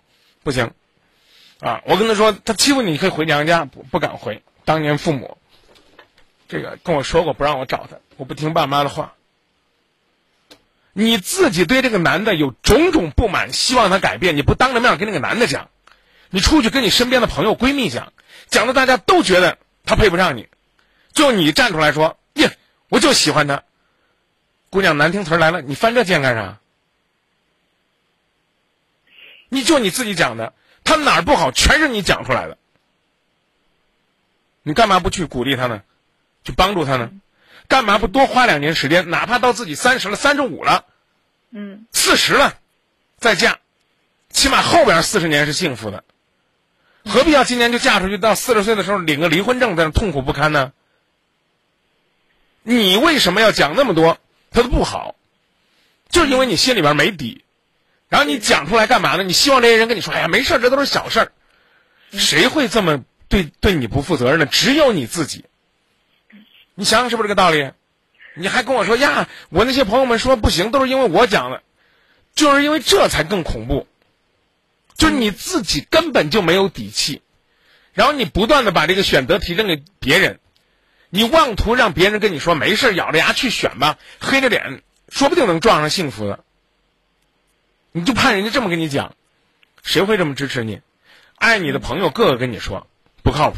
[0.43, 0.71] 不行。
[1.59, 4.43] 啊，我跟他说他欺负你可以回娘家，不不敢回。
[4.65, 5.37] 当年父母
[6.47, 9.13] 这个跟我说过不让我找他，我不听爸妈的话。
[10.93, 15.69] 你自己对这个男的有种种不满，希望他改变，你不当着面跟那个男的讲，
[16.29, 18.13] 你出去跟你身边的朋友闺蜜讲，
[18.47, 20.47] 讲的大家都觉得他配不上你，
[21.13, 22.17] 就你站出来说。
[22.33, 22.57] 耶，
[22.89, 23.63] 我就喜欢他。
[24.69, 26.59] 姑娘，难听词来了，你翻这贱干啥？
[29.53, 32.57] 你就你自己讲的，他哪儿不好，全是你讲出来的。
[34.63, 35.83] 你干嘛不去鼓励他呢？
[36.43, 37.11] 去帮助他呢？
[37.67, 39.09] 干嘛不多花两年时间？
[39.09, 40.85] 哪怕到自己三十了、三十五了，
[41.51, 42.57] 嗯，四十了，
[43.17, 43.59] 再嫁，
[44.29, 46.03] 起码后边四十年是幸福的。
[47.05, 50.73] 何必要今年就嫁出去，到四十岁的时候领个离婚证，在那痛苦不堪呢？
[52.63, 54.17] 你为什么要讲那么多
[54.51, 55.15] 他的不好？
[56.09, 57.42] 就是因为你心里边没底，
[58.13, 59.23] 然后你讲出来干嘛呢？
[59.23, 61.31] 你希望这些人跟你说：“哎呀，没事，这都是小事儿。”
[62.13, 64.45] 谁会这么对对你不负责任呢？
[64.45, 65.45] 只有你自己。
[66.75, 67.71] 你想想是不是这个道理？
[68.35, 69.27] 你还跟我说呀？
[69.49, 71.63] 我那些朋友们说不行，都是因为我讲的，
[72.35, 73.87] 就是因为这才更恐怖。
[74.95, 77.23] 就是你自己根本就没有底气，
[77.93, 80.39] 然后你不断的把这个选择题扔给别人。
[81.09, 86.43] 你妄图让别人跟你说没事，咬着牙去选吧，黑着脸，说不定能撞上幸福的。
[87.93, 89.15] 你就怕人家这么跟你讲，
[89.83, 90.81] 谁会这么支持你？
[91.35, 92.87] 爱你的朋友个个跟你说
[93.21, 93.57] 不靠谱，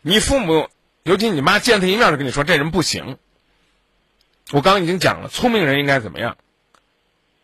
[0.00, 0.70] 你父母，
[1.02, 3.18] 尤其你妈见他一面就跟你说这人不行。
[4.52, 6.38] 我刚刚已经讲了，聪明人应该怎么样？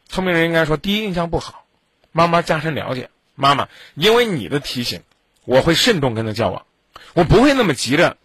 [0.09, 1.67] 聪明人应该说，第一印象不好，
[2.11, 3.11] 慢慢加深了解。
[3.35, 5.03] 妈妈，因为你的提醒，
[5.45, 6.65] 我会慎重跟他交往，
[7.13, 8.17] 我不会那么急着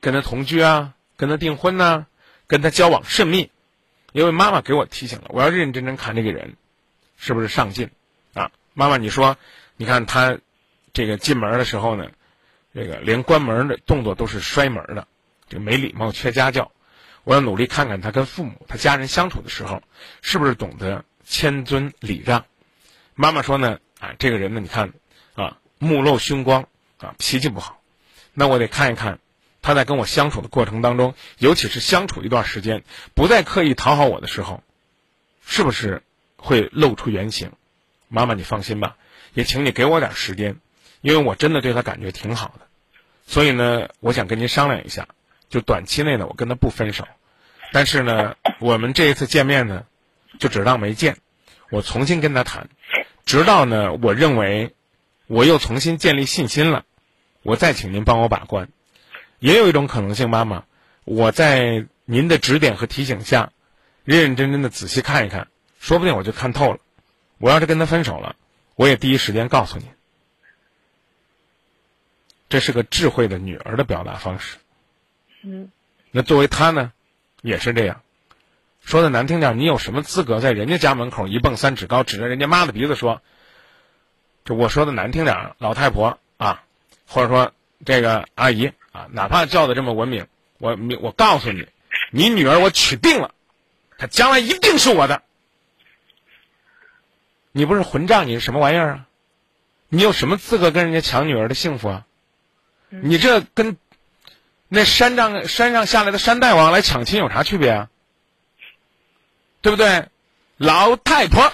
[0.00, 2.06] 跟他同居啊，跟他订婚呐、
[2.48, 3.51] 跟他交往甚密，
[4.12, 6.56] 因为妈妈给我提醒了，我要认认真真看这个人
[7.16, 7.90] 是不是上进
[8.34, 8.50] 啊。
[8.74, 9.36] 妈妈，你说，
[9.76, 10.38] 你看他
[10.92, 12.10] 这个进门的时候呢，
[12.74, 15.08] 这个连关门的动作都是摔门的，
[15.48, 16.70] 这个没礼貌，缺家教。
[17.24, 19.82] 我要努力看看他跟父母、他家人相处的时候，
[20.22, 22.44] 是不是懂得谦尊礼让。
[23.14, 24.92] 妈妈说呢，啊，这个人呢，你看，
[25.34, 26.66] 啊，目露凶光，
[26.98, 27.80] 啊，脾气不好。
[28.34, 29.20] 那我得看一看，
[29.62, 32.82] 他在跟我相处的过程当中，尤其是相处一段时间，
[33.14, 34.62] 不再刻意讨好我的时候，
[35.46, 36.02] 是不是
[36.36, 37.52] 会露出原形？
[38.08, 38.96] 妈妈，你放心吧，
[39.32, 40.56] 也请你给我点时间，
[41.00, 42.66] 因为我真的对他感觉挺好的。
[43.26, 45.08] 所以呢，我想跟您商量一下。
[45.48, 47.06] 就短期内呢，我跟他不分手，
[47.72, 49.84] 但是呢，我们这一次见面呢，
[50.38, 51.18] 就只当没见，
[51.70, 52.70] 我重新跟他谈，
[53.26, 54.74] 直到呢，我认为
[55.26, 56.86] 我又重新建立信心了，
[57.42, 58.70] 我再请您帮我把关。
[59.42, 60.66] 也有一种可能性，妈妈，
[61.02, 63.50] 我在您的指点和提醒下，
[64.04, 65.48] 认认真真的仔细看一看，
[65.80, 66.78] 说不定我就看透了。
[67.38, 68.36] 我要是跟他分手了，
[68.76, 69.88] 我也第一时间告诉您。
[72.48, 74.58] 这是个智慧的女儿的表达方式。
[75.42, 75.72] 嗯，
[76.12, 76.92] 那作为他呢，
[77.40, 78.00] 也是这样。
[78.78, 83.20] 说的难听点，你有什么资格在人家家门口一蹦三尺高，指着人家妈的鼻子说？
[84.44, 86.62] 这我说的难听点，老太婆啊，
[87.08, 87.52] 或者说
[87.84, 90.26] 这个阿姨啊，哪怕叫的这么文明，
[90.58, 91.66] 我我告诉你，
[92.10, 93.34] 你女儿我娶定了，
[93.98, 95.22] 她将来一定是我的。
[97.52, 99.06] 你不是混账，你是什么玩意儿啊？
[99.88, 102.06] 你有什么资格跟人家抢女儿的幸福啊？
[102.88, 103.76] 你这跟
[104.68, 107.88] 那山上山上下来的山大王来抢亲有啥区别啊？
[109.60, 110.06] 对不对？
[110.56, 111.52] 老太婆，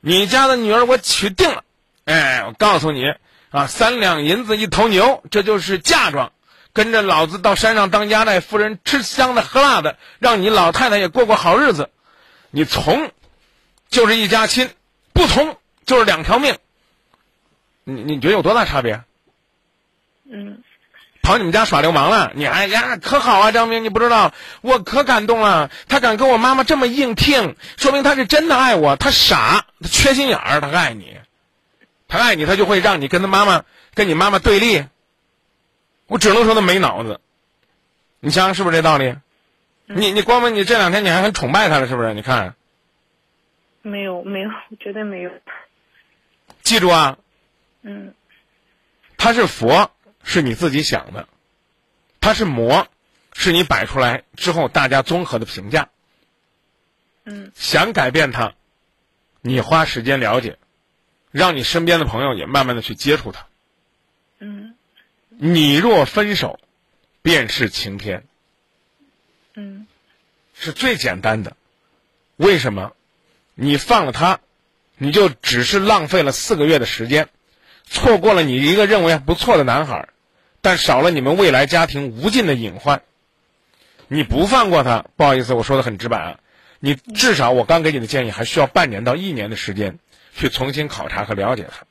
[0.00, 1.64] 你家的女儿我娶定了，
[2.04, 3.14] 哎，我告诉你
[3.52, 6.32] 啊，三两银子一头牛，这就是嫁妆，
[6.72, 11.90] 跟着老子到山上当压寨夫人，吃香的喝辣的，让你老太太也过过好日子。
[12.50, 13.12] 你从
[13.88, 14.70] 就是一家亲，
[15.12, 16.58] 不从就是两条命。
[17.84, 19.02] 你你觉得有多大差别？
[20.30, 20.62] 嗯。
[21.22, 22.32] 跑你们家耍流氓了？
[22.34, 25.70] 你哎呀，可好啊，张明，你不知道，我可感动了。
[25.88, 28.96] 他敢跟我妈妈这么硬拼，说明他是真的爱我。
[28.96, 31.16] 他傻，他缺心眼儿，他爱你，
[32.12, 34.84] 他爱你，他就会让你跟他妈妈、跟你妈妈对立。
[36.08, 37.22] 我只能说他没脑子。
[38.20, 39.16] 你想想是不是这道理？
[39.86, 42.12] 你你光问你这两天你还很崇拜他了，是不是？
[42.12, 42.54] 你看，
[43.80, 45.30] 没有没有，绝对没有。
[46.62, 47.16] 记住啊，
[47.80, 48.12] 嗯，
[49.16, 49.90] 他是佛。
[50.24, 51.26] 是你自己想的，
[52.20, 52.86] 他是魔，
[53.32, 55.88] 是你摆出来之后大家综合的评价。
[57.24, 58.52] 嗯，想改变他，
[59.40, 60.58] 你花时间了解，
[61.32, 63.46] 让你身边的朋友也慢慢的去接触他。
[64.38, 64.74] 嗯，
[65.30, 66.60] 你若分手，
[67.22, 68.24] 便是晴天。
[69.54, 69.86] 嗯，
[70.54, 71.56] 是最简单的。
[72.36, 72.92] 为什么？
[73.54, 74.40] 你放了他，
[74.96, 77.28] 你就只是浪费了四个月的时间，
[77.84, 80.08] 错过了你一个认为不错的男孩。
[80.60, 83.02] 但少了你们未来家庭无尽的隐患。
[84.06, 86.40] 你不放过他，不好意思，我说的很直白啊。
[86.78, 89.98] 你至少我刚给你的建议，还需要半年到一年的时间，
[90.34, 91.84] 去重新考察和了解他。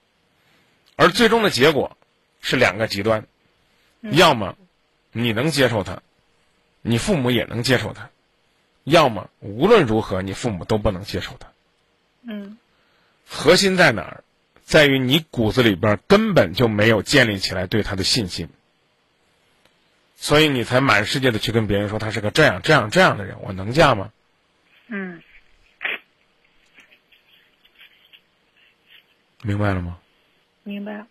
[0.95, 1.97] 而最终的结果
[2.41, 3.25] 是两个极端：
[4.01, 4.57] 要么
[5.11, 6.01] 你能接受他，
[6.81, 8.09] 你父母也能接受他；
[8.83, 11.47] 要么无论如何，你父母都不能接受他。
[12.23, 12.57] 嗯。
[13.27, 14.23] 核心在哪儿？
[14.63, 18.47] 在于你骨子里边根本就没有建立起来对他的信心。
[20.15, 24.11] 所以你才满世界的去跟别人说他是个这样这样这样的人，我能嫁吗？
[24.87, 25.23] 嗯，
[29.43, 29.97] 明白了吗？
[30.63, 31.05] 明白。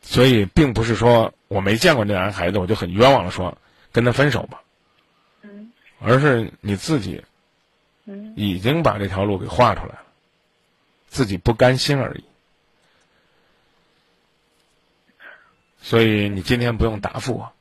[0.00, 3.56] 所以并不是说我没见过这男孩子，我就很冤枉的说
[3.92, 4.62] 跟他分手吧。
[5.42, 5.72] 嗯。
[6.00, 7.24] 而是你自己，
[8.04, 10.02] 嗯，已经把这条路给画出来了，
[11.06, 12.24] 自己不甘心而已。
[15.80, 17.52] 所以你今天不用答复我，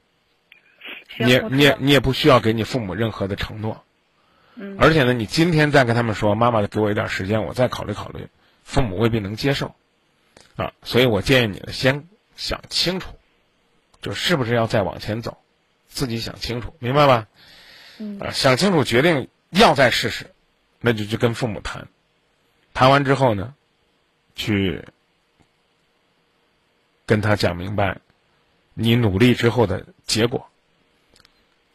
[1.18, 3.84] 你也你也你也不需要给你父母任何的承诺，
[4.56, 8.28] 嗯，而且呢，你今天再跟他们说，妈妈给我一点时间，我再考虑考虑，
[8.64, 9.74] 父母未必能接受，
[10.56, 13.10] 啊，所以我建议你呢，先想清楚，
[14.02, 15.38] 就是是不是要再往前走，
[15.88, 17.28] 自己想清楚，明白吧？
[17.98, 20.32] 嗯，啊，想清楚决定要再试试，
[20.80, 21.88] 那就去跟父母谈。
[22.74, 23.56] 谈完之后呢，
[24.36, 24.84] 去
[27.06, 28.00] 跟他讲明白
[28.74, 30.48] 你努力之后的结果。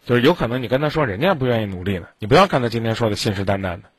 [0.08, 3.90] 就是有可能你跟他说人家不愿意努力了，你不要看他今天说的信誓旦旦的，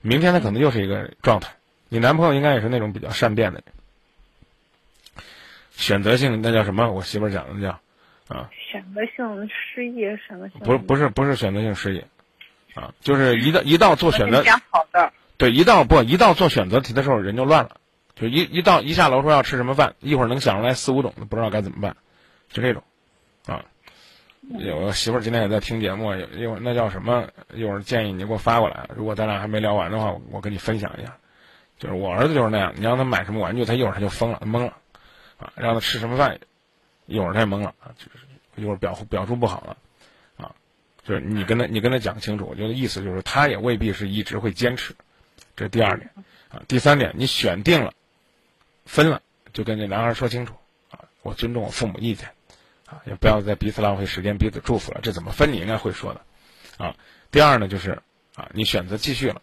[0.00, 1.54] 明天他可能又是一个状态。
[1.88, 5.24] 你男朋友应该也是那种比较善变的人，
[5.70, 6.90] 选择性那叫什么？
[6.90, 7.78] 我媳妇儿讲的叫
[8.26, 12.04] 啊，选择性失忆，选择性不是不是不是选择性失忆，
[12.74, 17.76] 啊，就是一到一到做选择，讲好的，对，一到不一到做选择题的时候人就乱了，
[18.16, 21.96] 就一一到一下楼说要吃什么饭，一会儿能想出来四五种，不知道该怎么办，
[22.50, 22.82] 就这种，
[23.46, 23.64] 啊。
[24.50, 27.28] 有个媳妇儿今天也在听节目，一会儿那叫什么？
[27.54, 28.88] 一会儿建议你给我发过来。
[28.94, 31.16] 如果咱俩还没聊完的话，我跟你分享一下。
[31.76, 34.76] 就是我儿子就是那样，你让他买什么玩具，他一会儿他就疯了，懵了，
[35.38, 36.38] 啊，让他吃什么饭，
[37.06, 39.76] 一会儿他也懵了，啊，就是一会儿表表述不好了，
[40.36, 40.54] 啊，
[41.02, 44.94] 就是你跟他你跟他讲清楚，我觉得意思就是他也未必是一直会坚持，
[45.56, 46.10] 这是第二点，
[46.48, 47.92] 啊，第三点，你选定了，
[48.86, 49.20] 分了，
[49.52, 50.54] 就跟这男孩说清楚，
[50.90, 52.28] 啊，我尊重我父母意见。
[52.94, 55.00] 啊，也不要再彼此浪费时间，彼此祝福了。
[55.02, 55.52] 这怎么分？
[55.52, 56.20] 你应该会说的，
[56.78, 56.94] 啊。
[57.30, 58.02] 第二呢，就是
[58.36, 59.42] 啊，你选择继续了，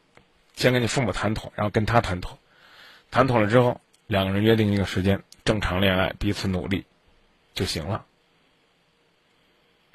[0.54, 2.40] 先跟你父母谈妥，然后跟他谈妥，
[3.12, 6.86] 谈妥了之后，两个人约定一个时间，正常恋爱，彼此努力
[7.54, 8.06] 就行了。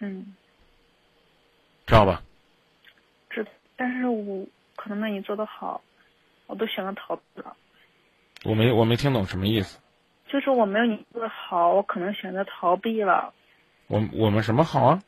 [0.00, 0.34] 嗯，
[1.86, 2.22] 知道吧？
[3.30, 3.46] 这，
[3.76, 5.80] 但是我可能没你做的好，
[6.46, 7.56] 我都选择逃避了。
[8.44, 9.78] 我没，我没听懂什么意思。
[10.28, 13.32] 就是我没有你做的好，我可能选择逃避了。
[13.86, 15.02] 我我们什么好啊？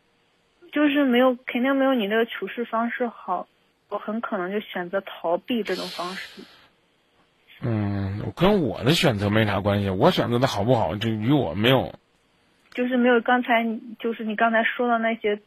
[0.73, 3.49] 就是没有，肯定没有你这个处事方式好，
[3.89, 6.43] 我很可能就选择逃避这种方式。
[7.63, 11.95] 嗯，跟我的选择没啥关系，我选择的好不好，就与我没有。
[12.73, 13.67] 就是没有刚才，
[13.99, 15.41] 就是你刚才说的那些，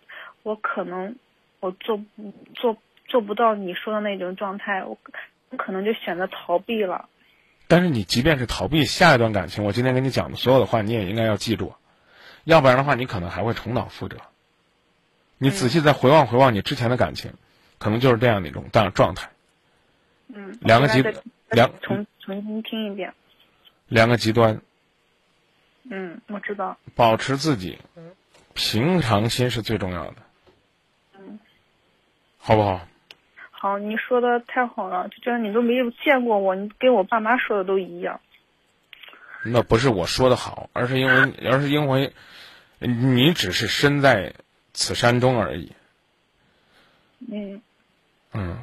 [0.43, 1.15] 我可能
[1.61, 2.03] 我做
[2.55, 2.75] 做
[3.07, 4.97] 做不到你说的那种状态，我
[5.55, 7.07] 可能就选择逃避了。
[7.67, 11.73] 但是你即便是逃避下一段感情，我今天跟你讲的所有的话，你也应该要记住，
[12.43, 14.17] 要不然的话，你可能还会重蹈覆辙。
[15.37, 17.33] 你仔细再回望回望你之前的感情，
[17.77, 19.29] 可能就是这样的一种状状态。
[20.27, 20.57] 嗯。
[20.61, 21.01] 两个极
[21.49, 23.13] 两重重新听一遍。
[23.87, 24.61] 两个极端。
[25.83, 26.77] 嗯，我知道。
[26.95, 27.79] 保持自己
[28.53, 30.15] 平常心是最重要的。
[31.19, 31.39] 嗯。
[32.37, 32.81] 好不好？
[33.49, 38.19] 好，你说的太好了，就觉得你都没有见过我，你跟我爸妈说的都一样。
[39.43, 42.13] 那不是我说的好，而是因为，而是因为，
[42.79, 44.33] 你只是身在
[44.73, 45.71] 此山中而已。
[47.31, 47.61] 嗯。
[48.33, 48.57] 嗯，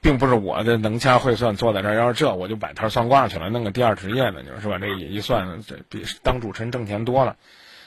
[0.00, 4.78] 并不是我的能掐会算，坐在这儿，要是这我就摆摊算卦去了，弄个第二职业呢，就是吧？
[4.78, 7.36] 这一算，这比当主持人挣钱多了，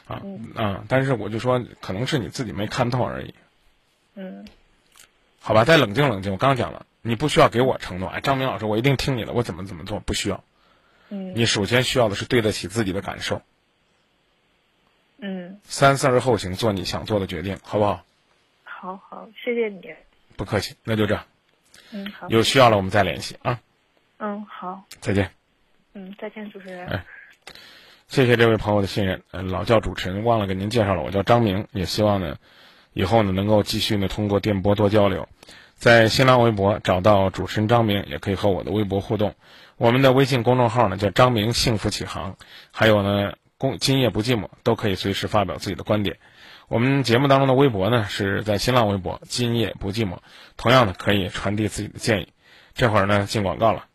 [0.08, 0.22] 啊
[0.56, 0.84] 啊！
[0.90, 3.34] 但是我就说，可能是你自己没看透而已。
[4.16, 4.46] 嗯。
[5.40, 6.34] 好吧，再冷静冷静。
[6.34, 8.10] 我刚讲了，你不需要给我承诺。
[8.10, 10.44] 哎，张明老师，我一定听你的，我怎么怎么做，不需要。
[11.10, 11.34] 嗯。
[11.36, 13.42] 你首先需要的是对得起自己的感受。
[15.20, 15.60] 嗯。
[15.64, 18.04] 三思而后行，做你想做的决定，好不好？
[18.64, 19.82] 好好，谢谢你。
[20.36, 21.24] 不客气，那就这样。
[21.92, 22.28] 嗯，好。
[22.30, 23.60] 有需要了，我们再联系啊。
[24.20, 24.84] 嗯，好。
[25.00, 25.32] 再见。
[25.94, 26.88] 嗯，再见，主持人。
[26.88, 27.06] 哎，
[28.08, 29.24] 谢谢这位朋友的信任。
[29.32, 32.38] 嗯，老叫主持人，忘了给您介绍了，我叫张明，也希望呢。
[32.94, 35.28] 以后呢，能够继续呢通过电波多交流，
[35.76, 39.36] 在新浪微博找到主持人张明，也可以和我的微博互动。
[39.78, 42.36] 我们的微信公众号呢叫张明幸福启航，
[42.72, 46.18] 还有呢公今夜不寂寞，都可以随时发表自己的观点。
[46.68, 50.18] 我们节目当中的微博呢是在新浪微博今夜不寂寞，
[50.58, 52.34] 同样呢可以传递自己的建议。
[52.74, 53.86] 这会儿呢进广告了。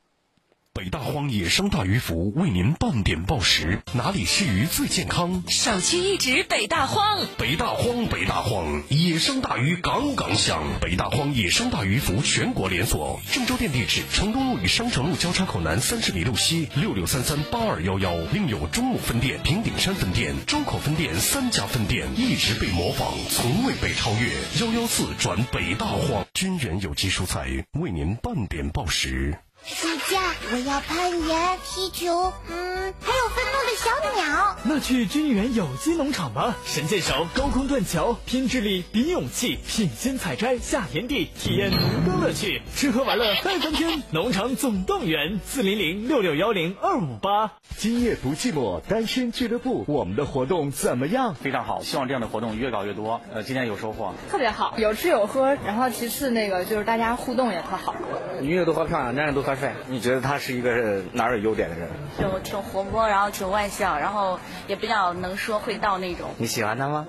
[0.75, 5.45] 北大荒野生大鱼福为您半点报时，哪里吃鱼最健康？
[5.47, 7.27] 首屈一指北大荒。
[7.37, 10.65] 北大荒，北大荒，野生大鱼杠杠香。
[10.81, 24.65] 北大荒野生大鱼福全国连锁，郑州店地址：城东路与商城路交叉口南三十米路西六六三三八二幺幺，另有中牟分店、平顶山分店、周口分店三家分店，一直被模仿，从未被超越。
[24.65, 29.37] 幺幺四转北大荒，君源有机蔬菜为您半点报时。
[29.65, 33.91] 暑假我要攀岩、踢球，嗯，还有愤怒的小
[34.21, 34.57] 鸟。
[34.65, 44.03] 那去君园有机农场吧，神箭手高空断桥，拼智力比勇气，品鲜采摘下田地，体验农耕乐趣，吃喝玩乐带翻天。
[44.11, 47.53] 农场总动员四零零六六幺零二五八。
[47.77, 51.35] 今夜不寂寞，单身俱乐部，我们的活动怎么样？
[51.37, 53.21] 非常好，希望这样的活动越搞越多。
[53.33, 57.95] 呃，今天有收获，特别好，有吃有喝，然后其次那个就是大家互动也特好。
[58.41, 59.52] 女的都喝漂亮，男人都喝。
[59.89, 61.89] 你觉得他是一个哪儿有优点的人？
[62.19, 66.31] 就挺活泼，然后挺外向，然后也比较能说会道那种。
[66.39, 67.07] 你喜欢他吗？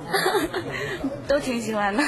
[1.27, 2.03] 都挺喜欢的。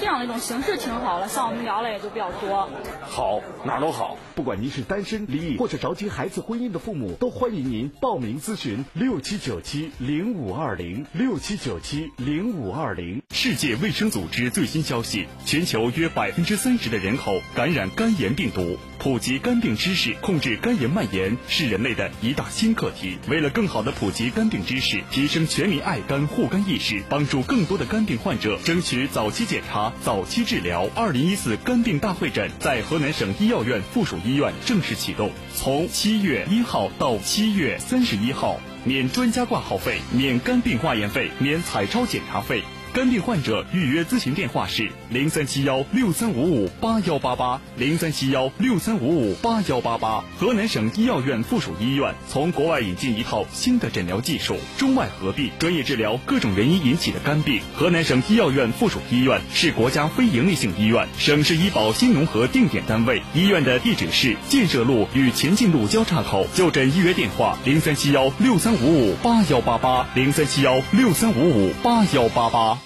[0.00, 2.68] 这样的一种形式挺好的，像我们聊了也就比较多。
[3.02, 4.16] 好，哪儿都好。
[4.34, 13.22] 不管您是单身、离异或者着急孩子婚姻的父母，都欢迎您报名咨询六七九七零五二零六七九七零五二零。
[13.30, 18.76] 世界卫生组织最新消息：全球约百分之三十的人口感染肝炎病毒。
[18.98, 23.18] 普及肝病病知识，控制肝炎蔓延，是人类的一大新课题。
[23.28, 42.62] 为了更好的普及肝病知识，提升全民爱肝护肝意识，帮助更多的肝病患者争取早期检查、早期治疗，二零一四肝病大会诊在河南省医药院附属医院正式启动，从七月一号到七月三十一号，免专家挂号费，免肝病化验费，免彩超检查费。
[42.94, 50.24] 肝病患者预约咨询电话是零三七幺六三五五八幺八八零三七幺六三五五八幺八八。
[50.36, 57.60] 河南省医药院附属医院从国外引进一套新的诊疗技术，中外合璧，专业治疗各种原因引起的肝病。
[57.76, 63.22] 河南省医药院附属医院是国家非营利性医院，省市医保新农合定点单位。
[63.34, 66.46] 医院的地址是建设路与前进路交叉口。
[66.54, 72.77] 就诊预约电话零三七幺六三五五八幺八八零三七幺六三五五八幺八八。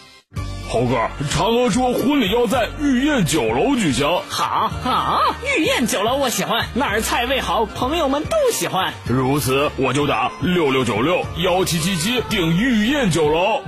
[0.73, 0.97] 猴哥，
[1.29, 4.09] 嫦娥说婚礼要在御宴酒楼举行。
[4.31, 8.91] 好，好，御宴酒楼我喜欢，那儿菜味好，朋友们都喜欢。
[9.05, 13.61] 如此，我就打六六九六幺七七七订御宴酒楼。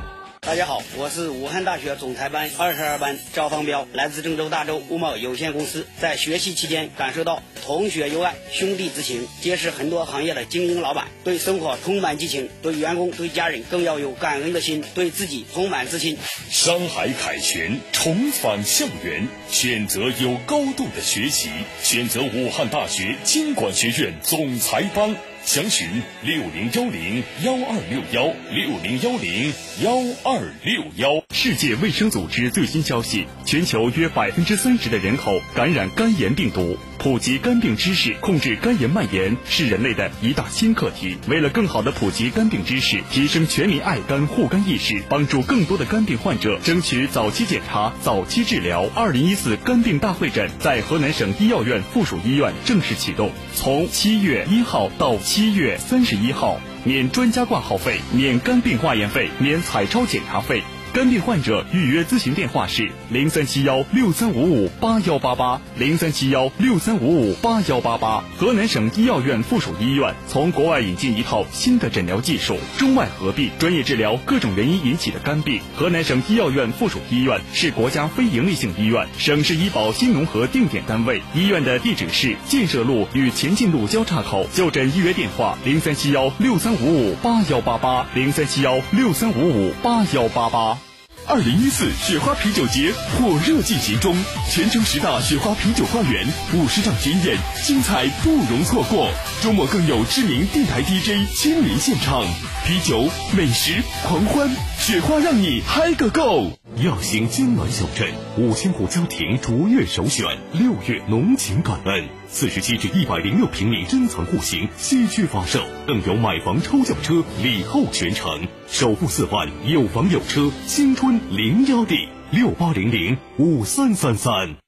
[0.46, 5.86] 大家好，我是武汉大学总裁班二十二班赵方彪，来自郑州大洲物贸有限公司。
[5.98, 16.18] 在学习期间，感受到同学友爱、兄弟之情，结识很多行业的精英老板，对生活充满激情，对员工、对家人更要有感恩的心，对自己充满自信。
[16.50, 21.48] 山海凯旋，重返校园，选择有高度的学习，
[21.82, 25.16] 选择武汉大学经管学院总裁班。
[25.44, 25.86] 详询
[26.22, 29.52] 六零幺零幺二六幺六零幺零
[29.82, 29.90] 幺
[30.24, 31.22] 二六幺。
[31.34, 36.78] 世界卫生组织最新消息：全球约百分之三十的人口感染肝炎病毒。
[36.98, 41.18] 普及肝病知识，控制肝炎蔓延，是人类的一大新课题。
[41.28, 60.62] 为了更好的普及肝病知识，提升全民爱肝护肝意识，帮助更多的肝病患者争取早期检查、早期治疗，二零一四肝病大会诊在河南省医药院附属医院正式启动，从七月一号到七月三十一号，免专家挂号费，免肝病化验费，免彩超检查费。
[60.92, 68.24] 肝病患者预约咨询电话是零三七幺六三五五八幺八八零三七幺六三五五八幺八八。
[68.36, 75.60] 河南省医药院附属医院从国外引进一套新的诊疗技术，中外合璧，专业治疗各种原因引起的肝病。
[75.76, 81.22] 河南省医药院附属医院是国家非营利性医院，省市医保新农合定点单位。
[81.36, 84.44] 医院的地址是建设路与前进路交叉口。
[84.52, 90.93] 就诊预约电话零三七幺六三五五八幺八八零三七幺六三五五八幺八八。
[91.26, 94.14] 二零一四雪花啤酒节火热进行中，
[94.50, 99.10] 全城十大雪花啤酒花园，五十场巡演，精彩不容错过。
[99.42, 102.22] 周末更有知名电台 DJ 亲临现场，
[102.66, 106.50] 啤酒、美食、狂欢，雪花让你嗨个够！
[106.76, 108.06] 耀星金暖小镇，
[108.36, 112.04] 五千户家庭卓越首选，六月浓情感恩。
[112.34, 124.63] 四十七至一百零六平米珍藏户型，稀缺发售，更有买房抽轿车，礼后全程，首付四万，有房有车，新春零压地，六八零零五三三三。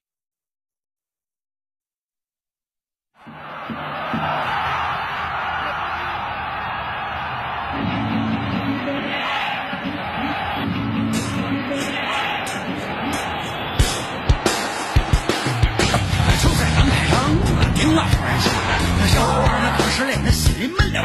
[19.97, 21.01] 伙儿那当时嘞，那心里闷了，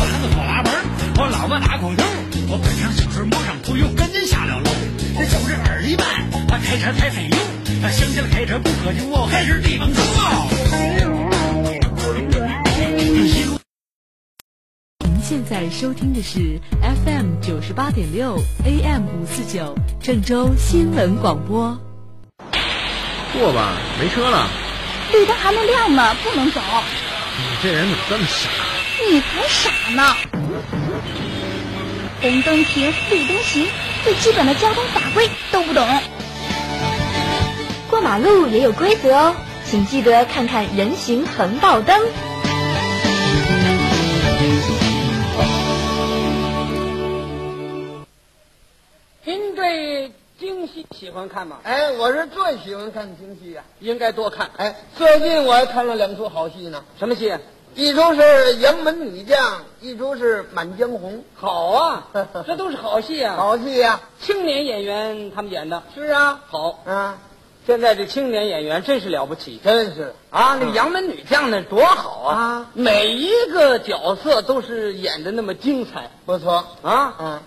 [0.00, 0.72] 那个拖拉门，
[1.16, 2.04] 我老个大空头，
[2.48, 2.90] 我跟上
[3.28, 4.64] 摸上铺油，赶紧下了楼。
[5.16, 6.04] 这就是二里半，
[6.48, 7.36] 他开车太费油，
[7.80, 10.02] 他想起了开车不喝酒，我还是地方头。
[15.04, 16.60] 您现在收听的是
[17.04, 21.78] FM 九十八点六 AM 五四九郑州新闻广播。
[23.32, 24.46] 过吧，没车了。
[25.12, 26.60] 绿灯还没亮呢，不能走。
[27.38, 28.48] 你这人怎么这么傻？
[29.10, 30.16] 你才傻呢！
[32.20, 33.66] 红灯停，绿灯行，
[34.04, 35.86] 最基本的交通法规都不懂。
[37.90, 39.34] 过马路也有规则哦，
[39.68, 42.00] 请记得看看人行横道灯。
[50.42, 51.58] 京戏喜欢看吗？
[51.62, 54.50] 哎，我是最喜欢看京戏呀、应该多看。
[54.56, 57.32] 哎，最近我还看了两出好戏呢，什么戏？
[57.76, 58.20] 一出是
[58.58, 59.38] 《杨门女将》，
[59.80, 61.18] 一出是《满江红》。
[61.36, 62.08] 好啊，
[62.44, 63.36] 这都是好戏啊！
[63.36, 66.82] 好戏呀、青年演员他们演的是啊，好。
[66.86, 67.18] 啊，
[67.64, 70.56] 现在这青年演员真是了不起真是啊！
[70.58, 72.34] 那个杨门女将那多好啊！
[72.34, 76.66] 啊每一个角色都是演的那么精彩不错。
[76.82, 77.14] 啊！
[77.20, 77.40] 嗯，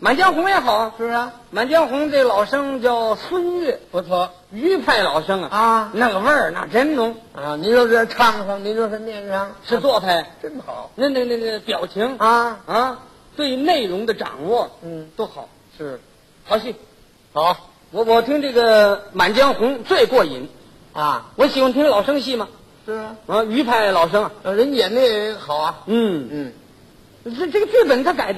[0.00, 4.30] 满江红也好啊，是啊，满江红这老生叫孙越，不错。
[4.52, 5.90] 余派老生啊，啊。
[5.92, 7.56] 那个味儿那真浓，啊！
[7.56, 10.90] 您说是唱上，您说是念上，是做派，真好。
[10.94, 12.16] 那那那那表情。
[12.18, 12.60] 啊！
[12.66, 12.98] 啊，
[13.36, 16.00] 对内容的掌握嗯，都好，是。
[16.44, 16.76] 好戏。
[17.32, 17.56] 好。
[17.90, 20.46] 我我听这个《满江红》最过瘾，
[20.92, 22.46] 啊，我喜欢听老生戏嘛，
[22.84, 25.78] 是啊，啊，余派老生啊，人演的也好啊。
[25.86, 28.34] 嗯，嗯，这这个剧本他改的